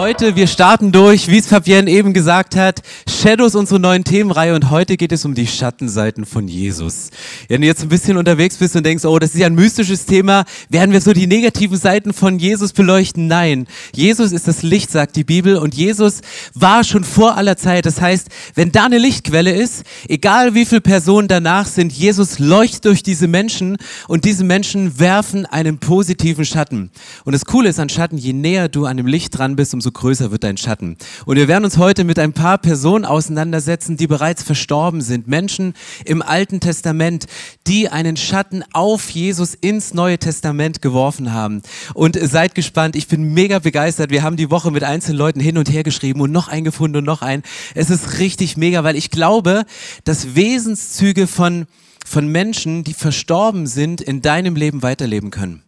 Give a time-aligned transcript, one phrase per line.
[0.00, 4.70] Heute, wir starten durch, wie es Fabienne eben gesagt hat, Shadows, unsere neuen Themenreihe und
[4.70, 7.10] heute geht es um die Schattenseiten von Jesus.
[7.48, 10.06] Wenn du jetzt ein bisschen unterwegs bist und denkst, oh, das ist ja ein mystisches
[10.06, 13.26] Thema, werden wir so die negativen Seiten von Jesus beleuchten?
[13.26, 13.66] Nein.
[13.94, 16.22] Jesus ist das Licht, sagt die Bibel und Jesus
[16.54, 17.84] war schon vor aller Zeit.
[17.84, 22.86] Das heißt, wenn da eine Lichtquelle ist, egal wie viele Personen danach sind, Jesus leuchtet
[22.86, 23.76] durch diese Menschen
[24.08, 26.90] und diese Menschen werfen einen positiven Schatten.
[27.26, 29.89] Und das Coole ist an Schatten, je näher du an dem Licht dran bist, umso
[29.92, 30.96] größer wird dein Schatten.
[31.26, 35.28] Und wir werden uns heute mit ein paar Personen auseinandersetzen, die bereits verstorben sind.
[35.28, 37.26] Menschen im Alten Testament,
[37.66, 41.62] die einen Schatten auf Jesus ins Neue Testament geworfen haben.
[41.94, 44.10] Und seid gespannt, ich bin mega begeistert.
[44.10, 46.98] Wir haben die Woche mit einzelnen Leuten hin und her geschrieben und noch einen gefunden
[46.98, 47.42] und noch einen.
[47.74, 49.64] Es ist richtig mega, weil ich glaube,
[50.04, 51.66] dass Wesenszüge von,
[52.06, 55.62] von Menschen, die verstorben sind, in deinem Leben weiterleben können.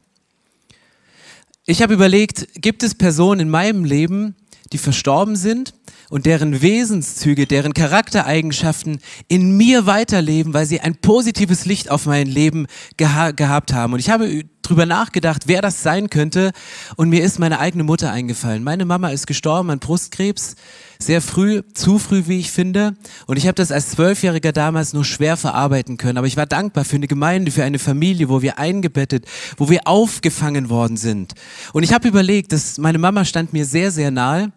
[1.64, 4.34] Ich habe überlegt, gibt es Personen in meinem Leben,
[4.72, 5.74] die verstorben sind
[6.10, 12.26] und deren Wesenszüge, deren Charaktereigenschaften in mir weiterleben, weil sie ein positives Licht auf mein
[12.26, 13.92] Leben geha gehabt haben.
[13.92, 16.52] Und ich habe drüber nachgedacht, wer das sein könnte.
[16.96, 18.64] Und mir ist meine eigene Mutter eingefallen.
[18.64, 20.56] Meine Mama ist gestorben an Brustkrebs,
[20.98, 22.94] sehr früh, zu früh, wie ich finde.
[23.26, 26.18] Und ich habe das als Zwölfjähriger damals nur schwer verarbeiten können.
[26.18, 29.86] Aber ich war dankbar für eine Gemeinde, für eine Familie, wo wir eingebettet, wo wir
[29.86, 31.34] aufgefangen worden sind.
[31.72, 34.52] Und ich habe überlegt, dass meine Mama stand mir sehr, sehr nahe.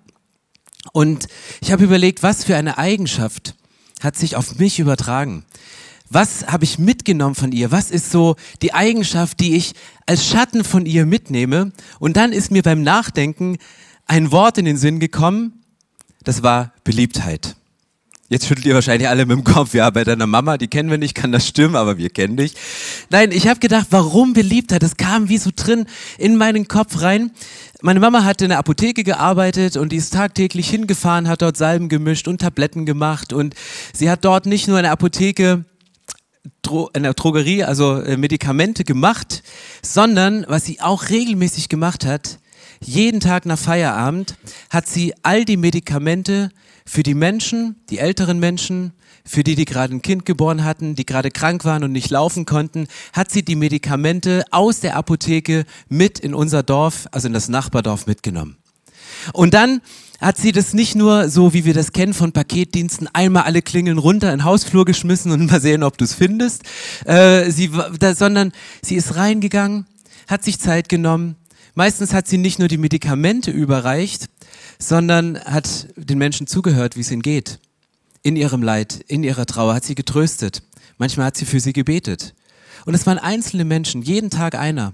[0.93, 1.27] Und
[1.61, 3.55] ich habe überlegt, was für eine Eigenschaft
[4.01, 5.43] hat sich auf mich übertragen?
[6.09, 7.71] Was habe ich mitgenommen von ihr?
[7.71, 9.73] Was ist so die Eigenschaft, die ich
[10.05, 11.71] als Schatten von ihr mitnehme?
[11.99, 13.57] Und dann ist mir beim Nachdenken
[14.05, 15.63] ein Wort in den Sinn gekommen,
[16.23, 17.55] das war Beliebtheit.
[18.27, 20.97] Jetzt schüttelt ihr wahrscheinlich alle mit dem Kopf, ja, bei deiner Mama, die kennen wir
[20.97, 22.55] nicht, kann das stimmen, aber wir kennen dich.
[23.11, 24.81] Nein, ich habe gedacht, warum Beliebtheit?
[24.81, 25.85] Das kam wie so drin
[26.17, 27.29] in meinen Kopf rein.
[27.83, 31.87] Meine Mama hat in der Apotheke gearbeitet und die ist tagtäglich hingefahren, hat dort Salben
[31.87, 33.53] gemischt und Tabletten gemacht und
[33.93, 35.63] sie hat dort nicht nur in der Apotheke
[36.93, 39.43] in der Drogerie, also äh, Medikamente gemacht,
[39.81, 42.39] sondern was sie auch regelmäßig gemacht hat,
[42.81, 44.37] jeden Tag nach Feierabend
[44.69, 46.49] hat sie all die Medikamente
[46.85, 48.93] für die Menschen, die älteren Menschen,
[49.25, 52.45] für die, die gerade ein Kind geboren hatten, die gerade krank waren und nicht laufen
[52.45, 57.49] konnten, hat sie die Medikamente aus der Apotheke mit in unser Dorf, also in das
[57.49, 58.57] Nachbardorf mitgenommen.
[59.33, 59.81] Und dann
[60.19, 63.97] hat sie das nicht nur so, wie wir das kennen von Paketdiensten, einmal alle Klingeln
[63.97, 66.63] runter in den Hausflur geschmissen und mal sehen, ob du es findest,
[67.05, 69.85] äh, sie, da, sondern sie ist reingegangen,
[70.27, 71.35] hat sich Zeit genommen.
[71.73, 74.27] Meistens hat sie nicht nur die Medikamente überreicht,
[74.79, 77.59] sondern hat den Menschen zugehört, wie es ihnen geht.
[78.23, 80.63] In ihrem Leid, in ihrer Trauer hat sie getröstet.
[80.97, 82.33] Manchmal hat sie für sie gebetet.
[82.85, 84.93] Und es waren einzelne Menschen, jeden Tag einer.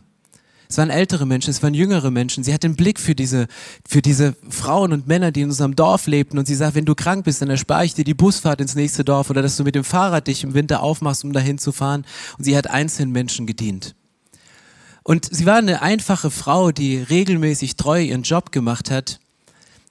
[0.72, 2.46] Es waren ältere Menschen, es waren jüngere Menschen.
[2.46, 3.48] Sie hat den Blick für diese,
[3.86, 6.40] für diese Frauen und Männer, die in unserem Dorf lebten.
[6.40, 9.04] Und sie sagt, wenn du krank bist, dann erspare ich dir die Busfahrt ins nächste
[9.04, 12.06] Dorf oder dass du mit dem Fahrrad dich im Winter aufmachst, um dahin zu fahren.
[12.38, 13.96] Und sie hat einzelnen Menschen gedient.
[15.04, 19.20] Und sie war eine einfache Frau, die regelmäßig treu ihren Job gemacht hat.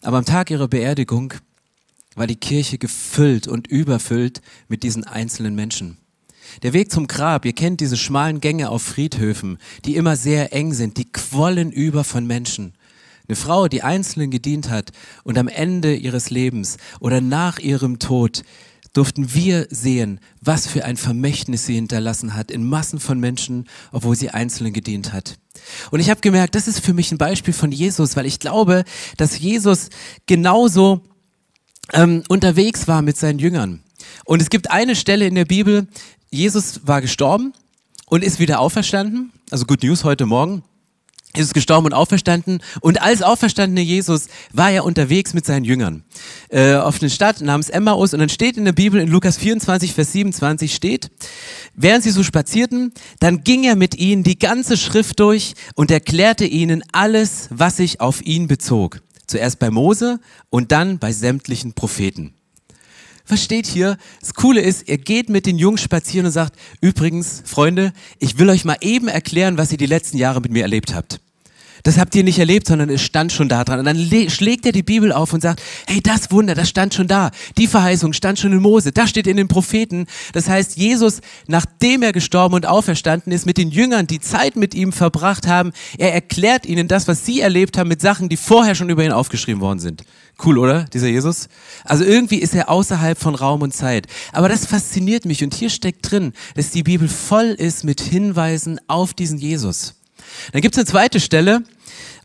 [0.01, 1.35] Aber am Tag ihrer Beerdigung
[2.15, 5.99] war die Kirche gefüllt und überfüllt mit diesen einzelnen Menschen.
[6.63, 10.73] Der Weg zum Grab, ihr kennt diese schmalen Gänge auf Friedhöfen, die immer sehr eng
[10.73, 12.75] sind, die quollen über von Menschen.
[13.29, 14.91] Eine Frau, die Einzelnen gedient hat
[15.23, 18.43] und am Ende ihres Lebens oder nach ihrem Tod
[18.93, 24.17] durften wir sehen, was für ein Vermächtnis sie hinterlassen hat in Massen von Menschen, obwohl
[24.17, 25.39] sie Einzelnen gedient hat.
[25.91, 28.85] Und ich habe gemerkt, das ist für mich ein Beispiel von Jesus, weil ich glaube,
[29.17, 29.91] dass Jesus
[30.27, 31.03] genauso
[31.93, 33.83] ähm, unterwegs war mit seinen Jüngern.
[34.25, 35.87] Und es gibt eine Stelle in der Bibel,
[36.33, 37.53] Jesus war gestorben
[38.07, 39.33] und ist wieder auferstanden.
[39.51, 40.63] Also Good News heute Morgen.
[41.35, 42.61] Jesus gestorben und auferstanden.
[42.81, 46.05] Und als auferstandener Jesus war er unterwegs mit seinen Jüngern
[46.49, 48.13] äh, auf eine Stadt namens Emmaus.
[48.15, 51.11] Und dann steht in der Bibel in Lukas 24, Vers 27 steht,
[51.75, 56.47] während sie so spazierten, dann ging er mit ihnen die ganze Schrift durch und erklärte
[56.47, 59.01] ihnen alles, was sich auf ihn bezog.
[59.27, 60.19] Zuerst bei Mose
[60.49, 62.35] und dann bei sämtlichen Propheten.
[63.31, 63.97] Was steht hier?
[64.21, 68.51] Das Coole ist, er geht mit den Jungs spazieren und sagt, übrigens, Freunde, ich will
[68.51, 71.21] euch mal eben erklären, was ihr die letzten Jahre mit mir erlebt habt.
[71.83, 73.79] Das habt ihr nicht erlebt, sondern es stand schon da dran.
[73.79, 73.99] Und dann
[74.31, 77.31] schlägt er die Bibel auf und sagt, hey, das Wunder, das stand schon da.
[77.59, 80.07] Die Verheißung stand schon in Mose, das steht in den Propheten.
[80.33, 84.75] Das heißt, Jesus, nachdem er gestorben und auferstanden ist, mit den Jüngern, die Zeit mit
[84.75, 88.75] ihm verbracht haben, er erklärt ihnen das, was sie erlebt haben, mit Sachen, die vorher
[88.75, 90.05] schon über ihn aufgeschrieben worden sind.
[90.45, 90.85] Cool, oder?
[90.85, 91.49] Dieser Jesus?
[91.85, 94.07] Also irgendwie ist er außerhalb von Raum und Zeit.
[94.33, 98.81] Aber das fasziniert mich und hier steckt drin, dass die Bibel voll ist mit Hinweisen
[98.87, 100.00] auf diesen Jesus.
[100.53, 101.63] Dann gibt es eine zweite Stelle,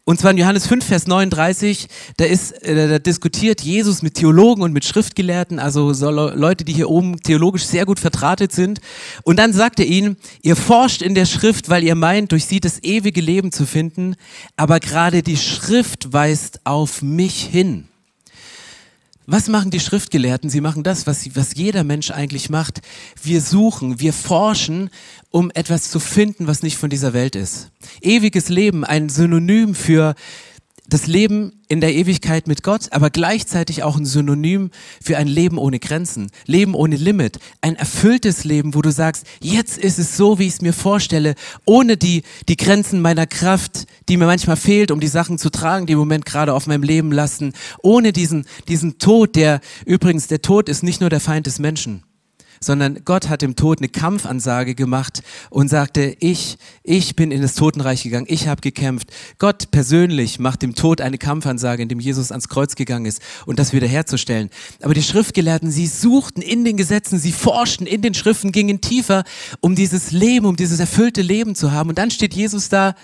[0.08, 1.88] und zwar in Johannes 5, Vers 39,
[2.18, 6.74] da, ist, äh, da diskutiert Jesus mit Theologen und mit Schriftgelehrten, also so Leute, die
[6.74, 8.82] hier oben theologisch sehr gut vertratet sind.
[9.24, 12.60] Und dann sagt er ihnen, ihr forscht in der Schrift, weil ihr meint, durch sie
[12.60, 14.16] das ewige Leben zu finden,
[14.56, 17.88] aber gerade die Schrift weist auf mich hin.
[19.28, 20.52] Was machen die Schriftgelehrten?
[20.52, 22.82] Sie machen das, was, was jeder Mensch eigentlich macht.
[23.24, 24.92] Wir suchen, wir forschen,
[25.32, 27.72] um etwas zu finden, was nicht von dieser Welt ist.
[28.02, 30.14] Ewiges Leben, ein Synonym für
[30.88, 34.70] das Leben in der Ewigkeit mit Gott, aber gleichzeitig auch ein Synonym
[35.02, 39.78] für ein Leben ohne Grenzen, Leben ohne Limit, ein erfülltes Leben, wo du sagst, jetzt
[39.78, 41.36] ist es so, wie ich es mir vorstelle,
[41.66, 45.88] ohne die, die Grenzen meiner Kraft, die mir manchmal fehlt, um die Sachen zu tragen,
[45.88, 50.42] die im Moment gerade auf meinem Leben lassen, ohne diesen, diesen Tod, der übrigens, der
[50.42, 52.04] Tod ist nicht nur der Feind des Menschen
[52.66, 57.56] sondern Gott hat dem Tod eine Kampfansage gemacht und sagte, ich, ich bin in das
[57.56, 59.12] Totenreich gegangen, ich habe gekämpft.
[59.38, 63.74] Gott persönlich macht dem Tod eine Kampfansage, indem Jesus ans Kreuz gegangen ist und das
[63.74, 64.50] wiederherzustellen.
[64.82, 69.24] Aber die Schriftgelehrten, sie suchten in den Gesetzen, sie forschten in den Schriften, gingen tiefer,
[69.62, 71.90] um dieses Leben, um dieses erfüllte Leben zu haben.
[71.90, 72.96] Und dann steht Jesus da,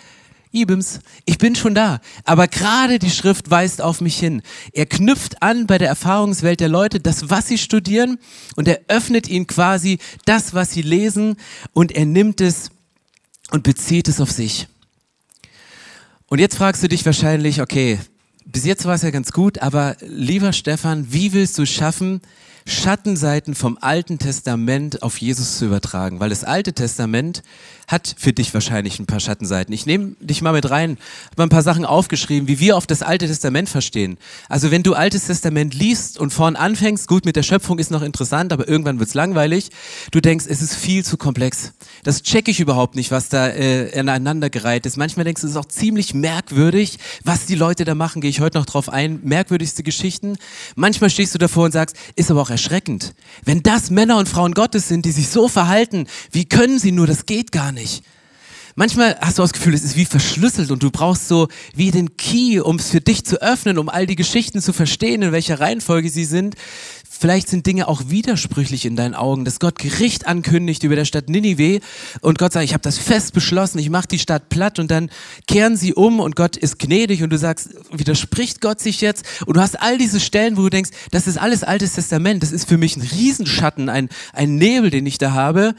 [0.53, 2.01] Ibims, ich bin schon da.
[2.25, 4.41] Aber gerade die Schrift weist auf mich hin.
[4.73, 8.17] Er knüpft an bei der Erfahrungswelt der Leute, das, was sie studieren,
[8.55, 11.37] und er öffnet ihnen quasi das, was sie lesen,
[11.73, 12.71] und er nimmt es
[13.51, 14.67] und bezieht es auf sich.
[16.27, 17.99] Und jetzt fragst du dich wahrscheinlich, okay,
[18.45, 22.21] bis jetzt war es ja ganz gut, aber lieber Stefan, wie willst du schaffen,
[22.65, 26.19] Schattenseiten vom Alten Testament auf Jesus zu übertragen?
[26.19, 27.43] Weil das Alte Testament
[27.91, 29.73] hat für dich wahrscheinlich ein paar Schattenseiten.
[29.73, 30.97] Ich nehme dich mal mit rein,
[31.31, 34.17] habe ein paar Sachen aufgeschrieben, wie wir auf das Alte Testament verstehen.
[34.47, 38.01] Also wenn du Altes Testament liest und vorn anfängst, gut, mit der Schöpfung ist noch
[38.01, 39.69] interessant, aber irgendwann wird's langweilig.
[40.11, 41.73] Du denkst, es ist viel zu komplex.
[42.03, 44.97] Das check ich überhaupt nicht, was da äh, aneinandergereiht ist.
[44.97, 48.21] Manchmal denkst du, es ist auch ziemlich merkwürdig, was die Leute da machen.
[48.21, 49.19] Gehe ich heute noch drauf ein.
[49.23, 50.37] Merkwürdigste Geschichten.
[50.75, 53.13] Manchmal stehst du davor und sagst, ist aber auch erschreckend.
[53.43, 57.07] Wenn das Männer und Frauen Gottes sind, die sich so verhalten, wie können sie nur?
[57.07, 58.03] Das geht gar nicht nicht.
[58.75, 62.15] Manchmal hast du das Gefühl, es ist wie verschlüsselt und du brauchst so wie den
[62.15, 65.59] Key, um es für dich zu öffnen, um all die Geschichten zu verstehen, in welcher
[65.59, 66.55] Reihenfolge sie sind.
[67.09, 71.27] Vielleicht sind Dinge auch widersprüchlich in deinen Augen, dass Gott Gericht ankündigt über der Stadt
[71.27, 71.81] Ninive
[72.21, 75.11] und Gott sagt, ich habe das fest beschlossen, ich mache die Stadt platt und dann
[75.47, 79.25] kehren sie um und Gott ist gnädig und du sagst, widerspricht Gott sich jetzt?
[79.45, 82.53] Und du hast all diese Stellen, wo du denkst, das ist alles Altes Testament, das
[82.53, 85.75] ist für mich ein Riesenschatten, ein, ein Nebel, den ich da habe.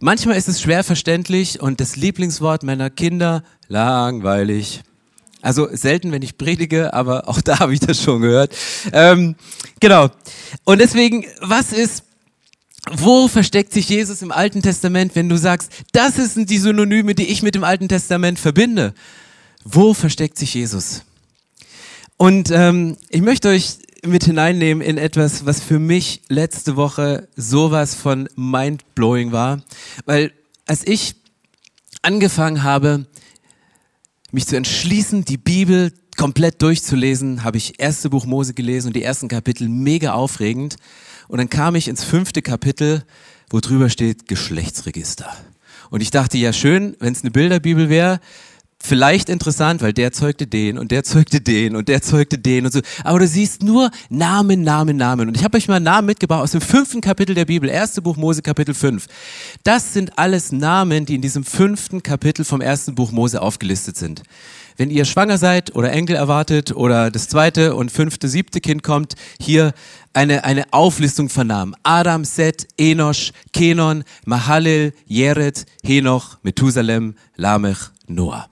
[0.00, 4.82] Manchmal ist es schwer verständlich und das Lieblingswort meiner Kinder, langweilig.
[5.40, 8.54] Also selten, wenn ich predige, aber auch da habe ich das schon gehört.
[8.92, 9.36] Ähm,
[9.78, 10.10] genau.
[10.64, 12.04] Und deswegen, was ist,
[12.90, 17.26] wo versteckt sich Jesus im Alten Testament, wenn du sagst, das sind die Synonyme, die
[17.26, 18.94] ich mit dem Alten Testament verbinde?
[19.64, 21.02] Wo versteckt sich Jesus?
[22.16, 27.94] Und ähm, ich möchte euch mit hineinnehmen in etwas, was für mich letzte Woche sowas
[27.94, 29.62] von mindblowing war.
[30.04, 30.32] Weil
[30.66, 31.16] als ich
[32.02, 33.06] angefangen habe,
[34.30, 39.02] mich zu entschließen, die Bibel komplett durchzulesen, habe ich erste Buch Mose gelesen und die
[39.02, 40.76] ersten Kapitel mega aufregend.
[41.28, 43.04] Und dann kam ich ins fünfte Kapitel,
[43.50, 45.30] wo drüber steht Geschlechtsregister.
[45.90, 48.20] Und ich dachte, ja schön, wenn es eine Bilderbibel wäre,
[48.84, 52.72] vielleicht interessant, weil der zeugte den und der zeugte den und der zeugte den und
[52.72, 52.80] so.
[53.02, 55.28] Aber du siehst nur Namen, Namen, Namen.
[55.28, 58.16] Und ich habe euch mal Namen mitgebracht aus dem fünften Kapitel der Bibel, erste Buch
[58.16, 59.06] Mose, Kapitel 5.
[59.62, 64.22] Das sind alles Namen, die in diesem fünften Kapitel vom ersten Buch Mose aufgelistet sind.
[64.76, 69.14] Wenn ihr schwanger seid oder Enkel erwartet oder das zweite und fünfte, siebte Kind kommt,
[69.40, 69.72] hier
[70.12, 71.74] eine, eine Auflistung von Namen.
[71.84, 78.48] Adam, Seth, Enosh, Kenon, Mahalel, Jered, Henoch, Methusalem, Lamech, Noah.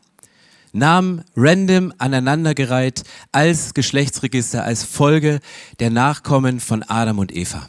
[0.73, 5.41] Namen random aneinandergereiht als Geschlechtsregister, als Folge
[5.81, 7.69] der Nachkommen von Adam und Eva.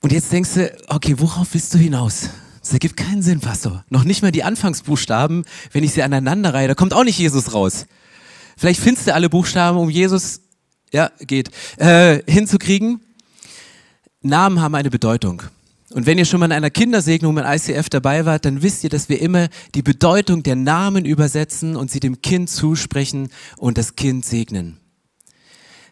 [0.00, 2.30] Und jetzt denkst du, okay, worauf willst du hinaus?
[2.60, 3.84] Das ergibt keinen Sinn, Pastor.
[3.88, 7.86] Noch nicht mal die Anfangsbuchstaben, wenn ich sie aneinanderreihe, da kommt auch nicht Jesus raus.
[8.56, 10.42] Vielleicht findest du alle Buchstaben, um Jesus,
[10.92, 13.00] ja, geht, äh, hinzukriegen.
[14.20, 15.42] Namen haben eine Bedeutung.
[15.90, 18.90] Und wenn ihr schon mal in einer Kindersegnung mit ICF dabei wart, dann wisst ihr,
[18.90, 23.96] dass wir immer die Bedeutung der Namen übersetzen und sie dem Kind zusprechen und das
[23.96, 24.78] Kind segnen.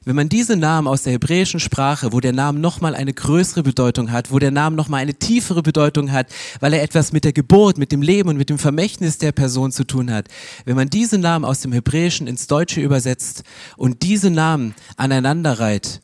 [0.05, 4.13] Wenn man diese Namen aus der hebräischen Sprache, wo der Name nochmal eine größere Bedeutung
[4.13, 6.29] hat, wo der Name nochmal eine tiefere Bedeutung hat,
[6.61, 9.73] weil er etwas mit der Geburt, mit dem Leben und mit dem Vermächtnis der Person
[9.73, 10.29] zu tun hat,
[10.65, 13.43] wenn man diese Namen aus dem Hebräischen ins Deutsche übersetzt
[13.77, 16.03] und diese Namen aneinander reiht,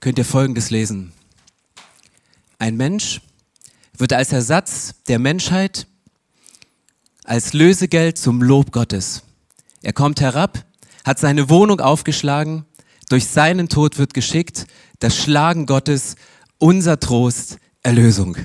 [0.00, 1.12] könnt ihr Folgendes lesen.
[2.58, 3.20] Ein Mensch
[3.96, 5.86] wird als Ersatz der Menschheit,
[7.24, 9.22] als Lösegeld zum Lob Gottes.
[9.82, 10.64] Er kommt herab,
[11.04, 12.64] hat seine Wohnung aufgeschlagen,
[13.08, 14.66] durch seinen Tod wird geschickt
[15.02, 16.14] das Schlagen Gottes,
[16.58, 18.36] unser Trost, Erlösung.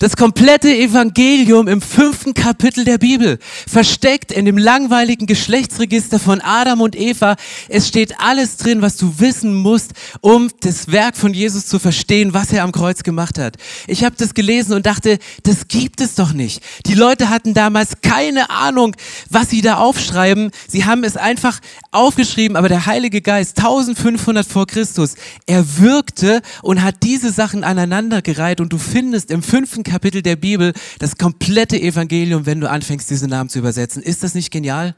[0.00, 6.80] Das komplette Evangelium im fünften Kapitel der Bibel, versteckt in dem langweiligen Geschlechtsregister von Adam
[6.80, 7.36] und Eva.
[7.68, 12.34] Es steht alles drin, was du wissen musst, um das Werk von Jesus zu verstehen,
[12.34, 13.56] was er am Kreuz gemacht hat.
[13.86, 16.60] Ich habe das gelesen und dachte, das gibt es doch nicht.
[16.86, 18.96] Die Leute hatten damals keine Ahnung,
[19.30, 20.50] was sie da aufschreiben.
[20.66, 21.60] Sie haben es einfach
[21.92, 25.14] aufgeschrieben, aber der Heilige Geist, 1500 vor Christus,
[25.46, 30.72] er wirkte und hat diese Sachen aneinandergereiht und du findest im fünften Kapitel der Bibel
[30.98, 34.02] das komplette Evangelium, wenn du anfängst, diese Namen zu übersetzen.
[34.02, 34.94] Ist das nicht genial?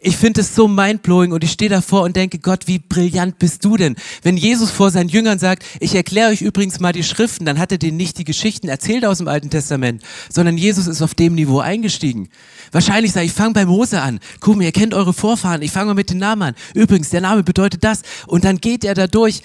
[0.00, 3.64] Ich finde es so mindblowing und ich stehe davor und denke, Gott, wie brillant bist
[3.64, 3.96] du denn?
[4.22, 7.72] Wenn Jesus vor seinen Jüngern sagt, ich erkläre euch übrigens mal die Schriften, dann hat
[7.72, 11.34] er denen nicht die Geschichten erzählt aus dem Alten Testament, sondern Jesus ist auf dem
[11.34, 12.28] Niveau eingestiegen.
[12.72, 14.20] Wahrscheinlich sage ich, fange bei Mose an.
[14.40, 16.54] Guck mal, ihr kennt eure Vorfahren, ich fange mal mit den Namen an.
[16.74, 18.02] Übrigens, der Name bedeutet das.
[18.26, 19.42] Und dann geht er da durch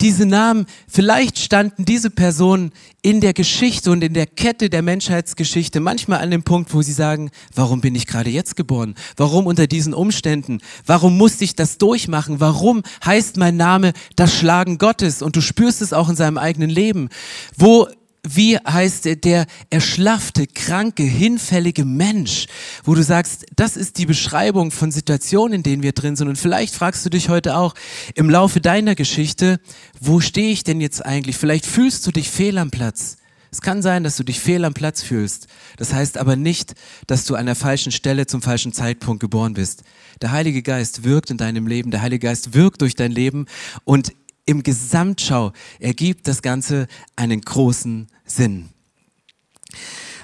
[0.00, 2.72] diese Namen, vielleicht standen diese Personen
[3.02, 6.92] in der Geschichte und in der Kette der Menschheitsgeschichte manchmal an dem Punkt, wo sie
[6.92, 8.94] sagen, warum bin ich gerade jetzt geboren?
[9.16, 10.60] Warum unter diesen Umständen?
[10.84, 12.40] Warum musste ich das durchmachen?
[12.40, 15.22] Warum heißt mein Name das Schlagen Gottes?
[15.22, 17.08] Und du spürst es auch in seinem eigenen Leben.
[17.56, 17.88] Wo
[18.34, 22.46] wie heißt er, der erschlaffte, kranke, hinfällige Mensch,
[22.84, 26.28] wo du sagst, das ist die Beschreibung von Situationen, in denen wir drin sind.
[26.28, 27.74] Und vielleicht fragst du dich heute auch
[28.14, 29.60] im Laufe deiner Geschichte,
[30.00, 31.36] wo stehe ich denn jetzt eigentlich?
[31.36, 33.16] Vielleicht fühlst du dich fehl am Platz.
[33.50, 35.46] Es kann sein, dass du dich fehl am Platz fühlst.
[35.76, 36.74] Das heißt aber nicht,
[37.06, 39.82] dass du an der falschen Stelle zum falschen Zeitpunkt geboren bist.
[40.20, 43.46] Der Heilige Geist wirkt in deinem Leben, der Heilige Geist wirkt durch dein Leben
[43.84, 44.12] und
[44.46, 48.68] im Gesamtschau ergibt das Ganze einen großen Sinn.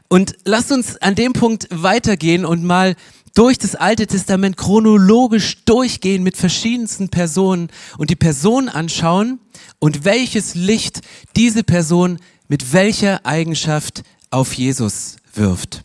[0.09, 2.97] Und lasst uns an dem Punkt weitergehen und mal
[3.35, 9.41] durch das Alte Testament chronologisch durchgehen mit verschiedensten Personen und die Person anschauen
[9.79, 11.01] und welches Licht
[11.35, 12.19] diese Person
[12.49, 15.83] mit welcher Eigenschaft auf Jesus wirft.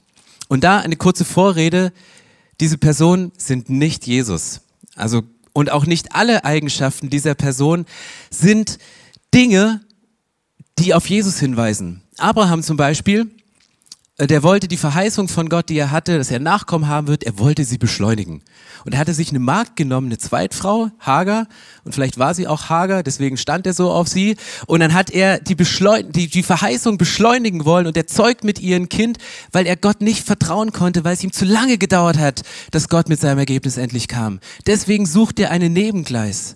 [0.50, 1.94] Und da eine kurze Vorrede.
[2.60, 4.62] Diese Personen sind nicht Jesus.
[4.96, 7.86] Also und auch nicht alle Eigenschaften dieser Person
[8.30, 8.78] sind
[9.34, 9.82] Dinge,
[10.80, 12.04] die auf Jesus hinweisen.
[12.18, 13.30] Abraham zum Beispiel
[14.18, 17.24] äh, der wollte die Verheißung von Gott, die er hatte, dass er Nachkommen haben wird,
[17.24, 18.42] er wollte sie beschleunigen.
[18.86, 21.48] Und er hatte sich eine Magd genommen, eine Zweitfrau, Hagar,
[21.84, 24.38] und vielleicht war sie auch Hagar, deswegen stand er so auf sie.
[24.66, 28.60] Und dann hat er die, Beschleun die, die Verheißung beschleunigen wollen und er zeugt mit
[28.60, 29.18] ihrem Kind,
[29.52, 33.10] weil er Gott nicht vertrauen konnte, weil es ihm zu lange gedauert hat, dass Gott
[33.10, 34.40] mit seinem Ergebnis endlich kam.
[34.66, 36.56] Deswegen sucht er einen Nebengleis.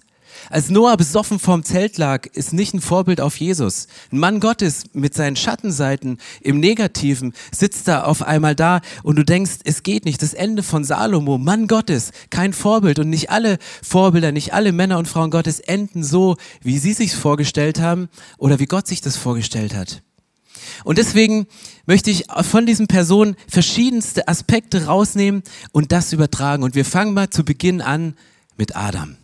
[0.50, 3.88] Als Noah besoffen vorm Zelt lag, ist nicht ein Vorbild auf Jesus.
[4.12, 9.24] Ein Mann Gottes mit seinen Schattenseiten im Negativen sitzt da auf einmal da und du
[9.24, 10.22] denkst, es geht nicht.
[10.22, 13.00] Das Ende von Salomo, Mann Gottes, kein Vorbild.
[13.00, 17.16] Und nicht alle Vorbilder, nicht alle Männer und Frauen Gottes enden so, wie sie sich
[17.16, 20.02] vorgestellt haben oder wie Gott sich das vorgestellt hat.
[20.84, 21.48] Und deswegen
[21.86, 26.64] möchte ich von diesen Personen verschiedenste Aspekte rausnehmen und das übertragen.
[26.64, 28.16] Und wir fangen mal zu Beginn an
[28.58, 29.18] mit Adam.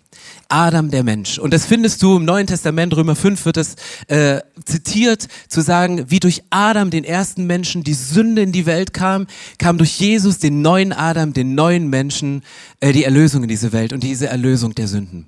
[0.49, 1.39] Adam der Mensch.
[1.39, 3.75] Und das findest du im Neuen Testament, Römer 5 wird es
[4.07, 8.93] äh, zitiert, zu sagen, wie durch Adam, den ersten Menschen, die Sünde in die Welt
[8.93, 9.27] kam,
[9.57, 12.43] kam durch Jesus, den neuen Adam, den neuen Menschen,
[12.79, 15.27] äh, die Erlösung in diese Welt und diese Erlösung der Sünden.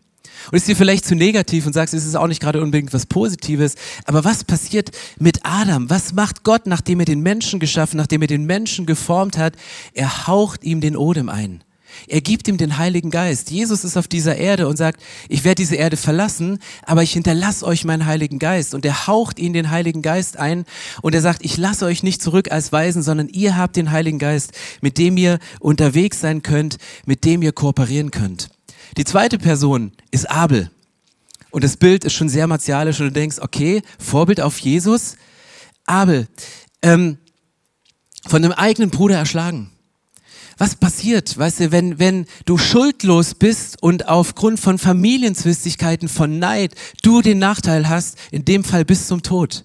[0.52, 3.06] Und ist dir vielleicht zu negativ und sagst, es ist auch nicht gerade unbedingt was
[3.06, 3.76] Positives.
[4.06, 5.90] Aber was passiert mit Adam?
[5.90, 9.56] Was macht Gott, nachdem er den Menschen geschaffen, nachdem er den Menschen geformt hat?
[9.94, 11.64] Er haucht ihm den Odem ein.
[12.08, 13.52] Er gibt ihm den Heiligen Geist.
[13.52, 17.66] Jesus ist auf dieser Erde und sagt, ich werde diese Erde verlassen, aber ich hinterlasse
[17.66, 18.74] euch meinen Heiligen Geist.
[18.74, 20.66] Und er haucht ihnen den Heiligen Geist ein
[21.02, 24.20] und er sagt, ich lasse euch nicht zurück als Weisen, sondern ihr habt den Heiligen
[24.20, 28.50] Geist, mit dem ihr unterwegs sein könnt, mit dem ihr kooperieren könnt.
[28.98, 30.72] Die zweite Person ist Abel.
[31.52, 35.16] Und das Bild ist schon sehr martialisch und du denkst, okay, Vorbild auf Jesus.
[35.86, 36.28] Abel,
[36.82, 37.18] ähm,
[38.28, 39.72] von einem eigenen Bruder erschlagen
[40.60, 46.76] was passiert, weißt du, wenn, wenn du schuldlos bist und aufgrund von Familienzwistigkeiten, von Neid,
[47.02, 49.64] du den Nachteil hast, in dem Fall bis zum Tod.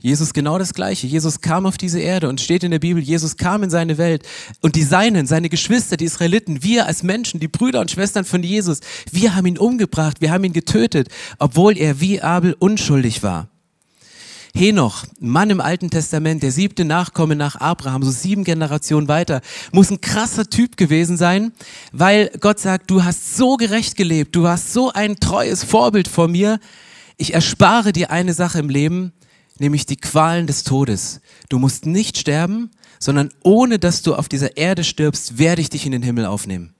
[0.00, 1.06] Jesus genau das Gleiche.
[1.06, 4.24] Jesus kam auf diese Erde und steht in der Bibel, Jesus kam in seine Welt
[4.60, 8.42] und die Seinen, seine Geschwister, die Israeliten, wir als Menschen, die Brüder und Schwestern von
[8.42, 8.80] Jesus,
[9.12, 11.08] wir haben ihn umgebracht, wir haben ihn getötet,
[11.38, 13.51] obwohl er wie Abel unschuldig war.
[14.54, 19.40] Henoch, Mann im Alten Testament, der siebte Nachkomme nach Abraham, so sieben Generationen weiter,
[19.72, 21.52] muss ein krasser Typ gewesen sein,
[21.92, 26.28] weil Gott sagt, du hast so gerecht gelebt, du hast so ein treues Vorbild vor
[26.28, 26.60] mir,
[27.16, 29.12] ich erspare dir eine Sache im Leben,
[29.58, 31.20] nämlich die Qualen des Todes.
[31.48, 35.86] Du musst nicht sterben, sondern ohne dass du auf dieser Erde stirbst, werde ich dich
[35.86, 36.74] in den Himmel aufnehmen.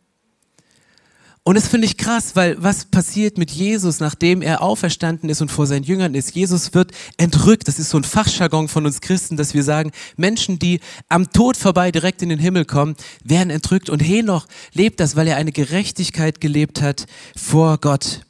[1.45, 5.51] Und das finde ich krass, weil was passiert mit Jesus, nachdem er auferstanden ist und
[5.51, 6.37] vor seinen Jüngern ist?
[6.37, 7.67] Jesus wird entrückt.
[7.67, 11.57] Das ist so ein Fachjargon von uns Christen, dass wir sagen, Menschen, die am Tod
[11.57, 12.95] vorbei direkt in den Himmel kommen,
[13.25, 13.91] werden entrückt.
[13.91, 17.07] Und Henoch lebt das, weil er eine Gerechtigkeit gelebt hat
[17.37, 18.21] vor Gott.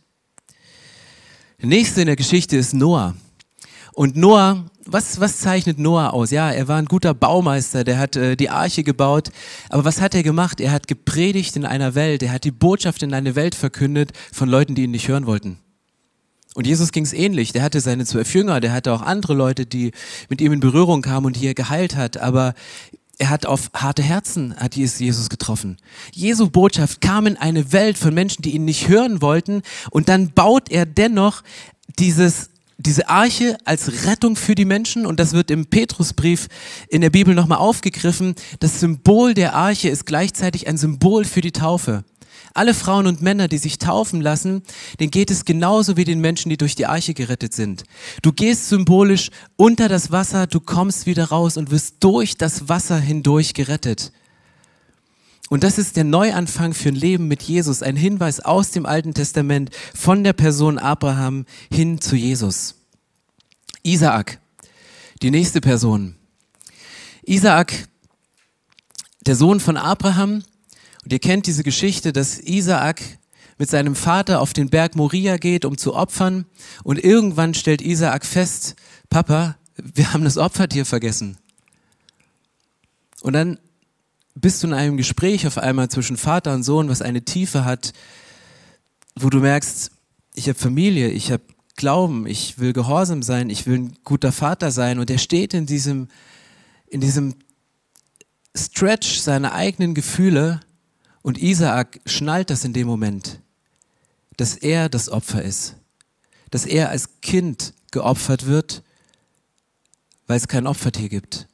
[1.61, 3.15] Nächste in der Geschichte ist Noah.
[3.93, 6.31] Und Noah, was, was zeichnet Noah aus?
[6.31, 9.31] Ja, er war ein guter Baumeister, der hat äh, die Arche gebaut.
[9.69, 10.61] Aber was hat er gemacht?
[10.61, 14.49] Er hat gepredigt in einer Welt, er hat die Botschaft in eine Welt verkündet von
[14.49, 15.59] Leuten, die ihn nicht hören wollten.
[16.55, 17.53] Und Jesus ging es ähnlich.
[17.53, 19.93] Der hatte seine zwölf Jünger, der hatte auch andere Leute, die
[20.29, 22.19] mit ihm in Berührung kamen und die er geheilt hat.
[22.19, 22.55] Aber
[23.19, 25.79] er hat auf harte Herzen, hat Jesus getroffen.
[26.13, 29.63] Jesu Botschaft kam in eine Welt von Menschen, die ihn nicht hören wollten.
[29.91, 31.43] Und dann baut er dennoch
[31.99, 32.51] dieses
[32.83, 36.49] diese Arche als Rettung für die Menschen und das wird im Petrusbrief
[36.89, 38.35] in der Bibel nochmal aufgegriffen.
[38.61, 42.05] Das Symbol der Arche ist gleichzeitig ein Symbol für die Taufe.
[42.55, 44.63] Alle Frauen und Männer, die sich taufen lassen,
[45.01, 47.85] denen geht es genauso wie den Menschen, die durch die Arche gerettet sind.
[48.21, 52.99] Du gehst symbolisch unter das Wasser, du kommst wieder raus und wirst durch das Wasser
[52.99, 54.13] hindurch gerettet.
[55.53, 59.13] Und das ist der Neuanfang für ein Leben mit Jesus, ein Hinweis aus dem Alten
[59.13, 62.77] Testament von der Person Abraham hin zu Jesus.
[63.83, 64.41] Isaak,
[65.21, 66.17] die nächste Person.
[67.25, 67.87] Isaak,
[69.27, 70.43] der Sohn von Abraham.
[71.05, 73.03] Und ihr kennt diese Geschichte, dass Isaak
[73.59, 76.47] mit seinem Vater auf den Berg Moria geht, um zu opfern.
[76.83, 78.75] Und irgendwann stellt Isaak fest,
[79.11, 81.37] Papa, wir haben das Opfertier vergessen.
[83.21, 83.59] Und dann
[84.35, 87.93] bist du in einem Gespräch auf einmal zwischen Vater und Sohn, was eine Tiefe hat,
[89.15, 89.91] wo du merkst,
[90.35, 91.43] ich habe Familie, ich habe
[91.77, 95.67] Glauben, ich will gehorsam sein, ich will ein guter Vater sein und er steht in
[95.67, 96.09] diesem,
[96.87, 97.35] in diesem
[98.55, 100.61] Stretch seiner eigenen Gefühle
[101.23, 103.41] und Isaak schnallt das in dem Moment,
[104.37, 105.77] dass er das Opfer ist,
[106.51, 108.83] dass er als Kind geopfert wird,
[110.27, 111.49] weil es kein Opfertier gibt.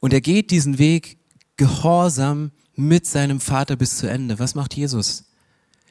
[0.00, 1.17] Und er geht diesen Weg
[1.58, 4.38] gehorsam mit seinem Vater bis zu Ende.
[4.38, 5.24] Was macht Jesus?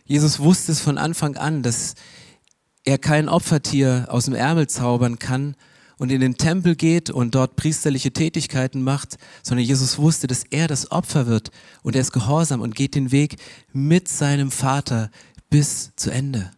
[0.06, 1.94] Jesus wusste es von Anfang an, dass
[2.86, 5.56] er kein Opfertier aus dem Ärmel zaubern kann
[5.98, 10.68] und in den Tempel geht und dort priesterliche Tätigkeiten macht, sondern Jesus wusste, dass er
[10.68, 11.52] das Opfer wird
[11.84, 13.36] und er ist gehorsam und geht den Weg
[13.74, 15.12] mit seinem Vater
[15.50, 16.52] bis zu Ende.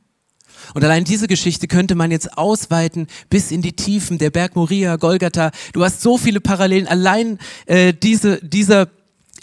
[0.74, 4.98] Und allein diese Geschichte könnte man jetzt ausweiten bis in die Tiefen der Berg Moria,
[4.98, 5.52] Golgatha.
[5.74, 6.86] Du hast so viele Parallelen.
[6.86, 8.88] Allein äh, diese, dieser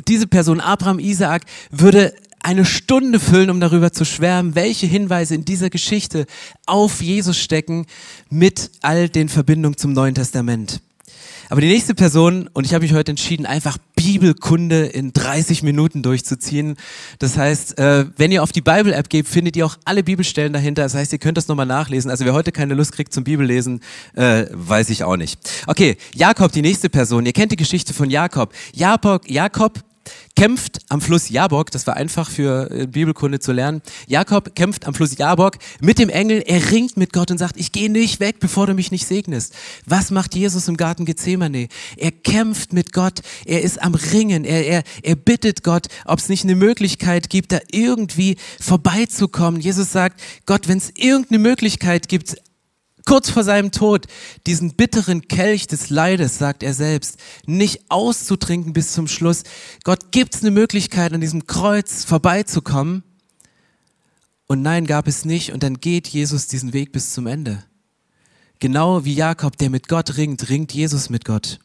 [0.08, 5.44] diese Person, Abraham Isaak, würde eine Stunde füllen, um darüber zu schwärmen, welche Hinweise in
[5.44, 6.26] dieser Geschichte
[6.64, 7.86] auf Jesus stecken
[8.30, 10.80] mit all den Verbindungen zum Neuen Testament.
[11.48, 16.02] Aber die nächste Person, und ich habe mich heute entschieden, einfach Bibelkunde in 30 Minuten
[16.02, 16.76] durchzuziehen.
[17.18, 20.82] Das heißt, äh, wenn ihr auf die Bible-App geht, findet ihr auch alle Bibelstellen dahinter.
[20.82, 22.10] Das heißt, ihr könnt das nochmal nachlesen.
[22.10, 23.80] Also wer heute keine Lust kriegt zum Bibellesen,
[24.14, 25.38] äh, weiß ich auch nicht.
[25.66, 27.26] Okay, Jakob, die nächste Person.
[27.26, 28.52] Ihr kennt die Geschichte von Jakob.
[28.72, 29.85] Jakob, Jakob
[30.36, 33.82] kämpft am Fluss Jabok, das war einfach für äh, Bibelkunde zu lernen.
[34.06, 37.72] Jakob kämpft am Fluss Jabok mit dem Engel, er ringt mit Gott und sagt, ich
[37.72, 39.54] gehe nicht weg, bevor du mich nicht segnest.
[39.86, 41.68] Was macht Jesus im Garten Gethsemane?
[41.96, 46.28] Er kämpft mit Gott, er ist am Ringen, er, er, er bittet Gott, ob es
[46.28, 49.60] nicht eine Möglichkeit gibt, da irgendwie vorbeizukommen.
[49.60, 52.36] Jesus sagt, Gott, wenn es irgendeine Möglichkeit gibt,
[53.06, 54.06] kurz vor seinem Tod
[54.46, 57.16] diesen bitteren Kelch des Leides, sagt er selbst,
[57.46, 59.44] nicht auszutrinken bis zum Schluss.
[59.84, 63.02] Gott gibt es eine Möglichkeit, an diesem Kreuz vorbeizukommen.
[64.46, 65.52] Und nein, gab es nicht.
[65.52, 67.64] Und dann geht Jesus diesen Weg bis zum Ende.
[68.58, 71.58] Genau wie Jakob, der mit Gott ringt, ringt Jesus mit Gott.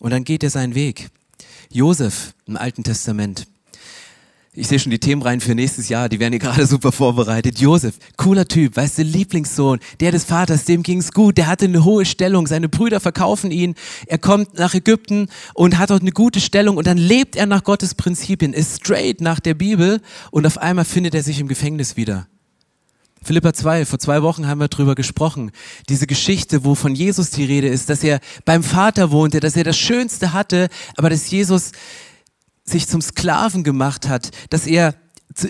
[0.00, 1.10] Und dann geht er seinen Weg.
[1.70, 3.46] Josef im Alten Testament,
[4.54, 7.58] ich sehe schon die Themen rein für nächstes Jahr, die werden hier gerade super vorbereitet.
[7.58, 11.84] Josef, cooler Typ, weißt du, Lieblingssohn, der des Vaters, dem ging's gut, der hatte eine
[11.84, 13.74] hohe Stellung, seine Brüder verkaufen ihn,
[14.06, 17.64] er kommt nach Ägypten und hat dort eine gute Stellung und dann lebt er nach
[17.64, 21.96] Gottes Prinzipien, ist straight nach der Bibel und auf einmal findet er sich im Gefängnis
[21.96, 22.26] wieder.
[23.22, 25.52] Philippa 2, vor zwei Wochen haben wir drüber gesprochen.
[25.88, 29.64] Diese Geschichte, wo von Jesus die Rede ist, dass er beim Vater wohnte, dass er
[29.64, 31.70] das Schönste hatte, aber dass Jesus
[32.64, 34.94] sich zum Sklaven gemacht hat, dass er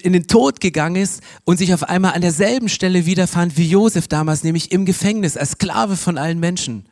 [0.02, 4.08] in den Tod gegangen ist und sich auf einmal an derselben Stelle wiederfand wie Josef
[4.08, 6.86] damals, nämlich im Gefängnis, als Sklave von allen Menschen.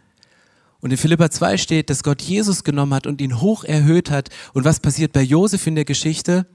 [0.80, 4.30] Und in Philippa 2 steht, dass Gott Jesus genommen hat und ihn hoch erhöht hat.
[4.54, 6.46] Und was passiert bei Josef in der Geschichte?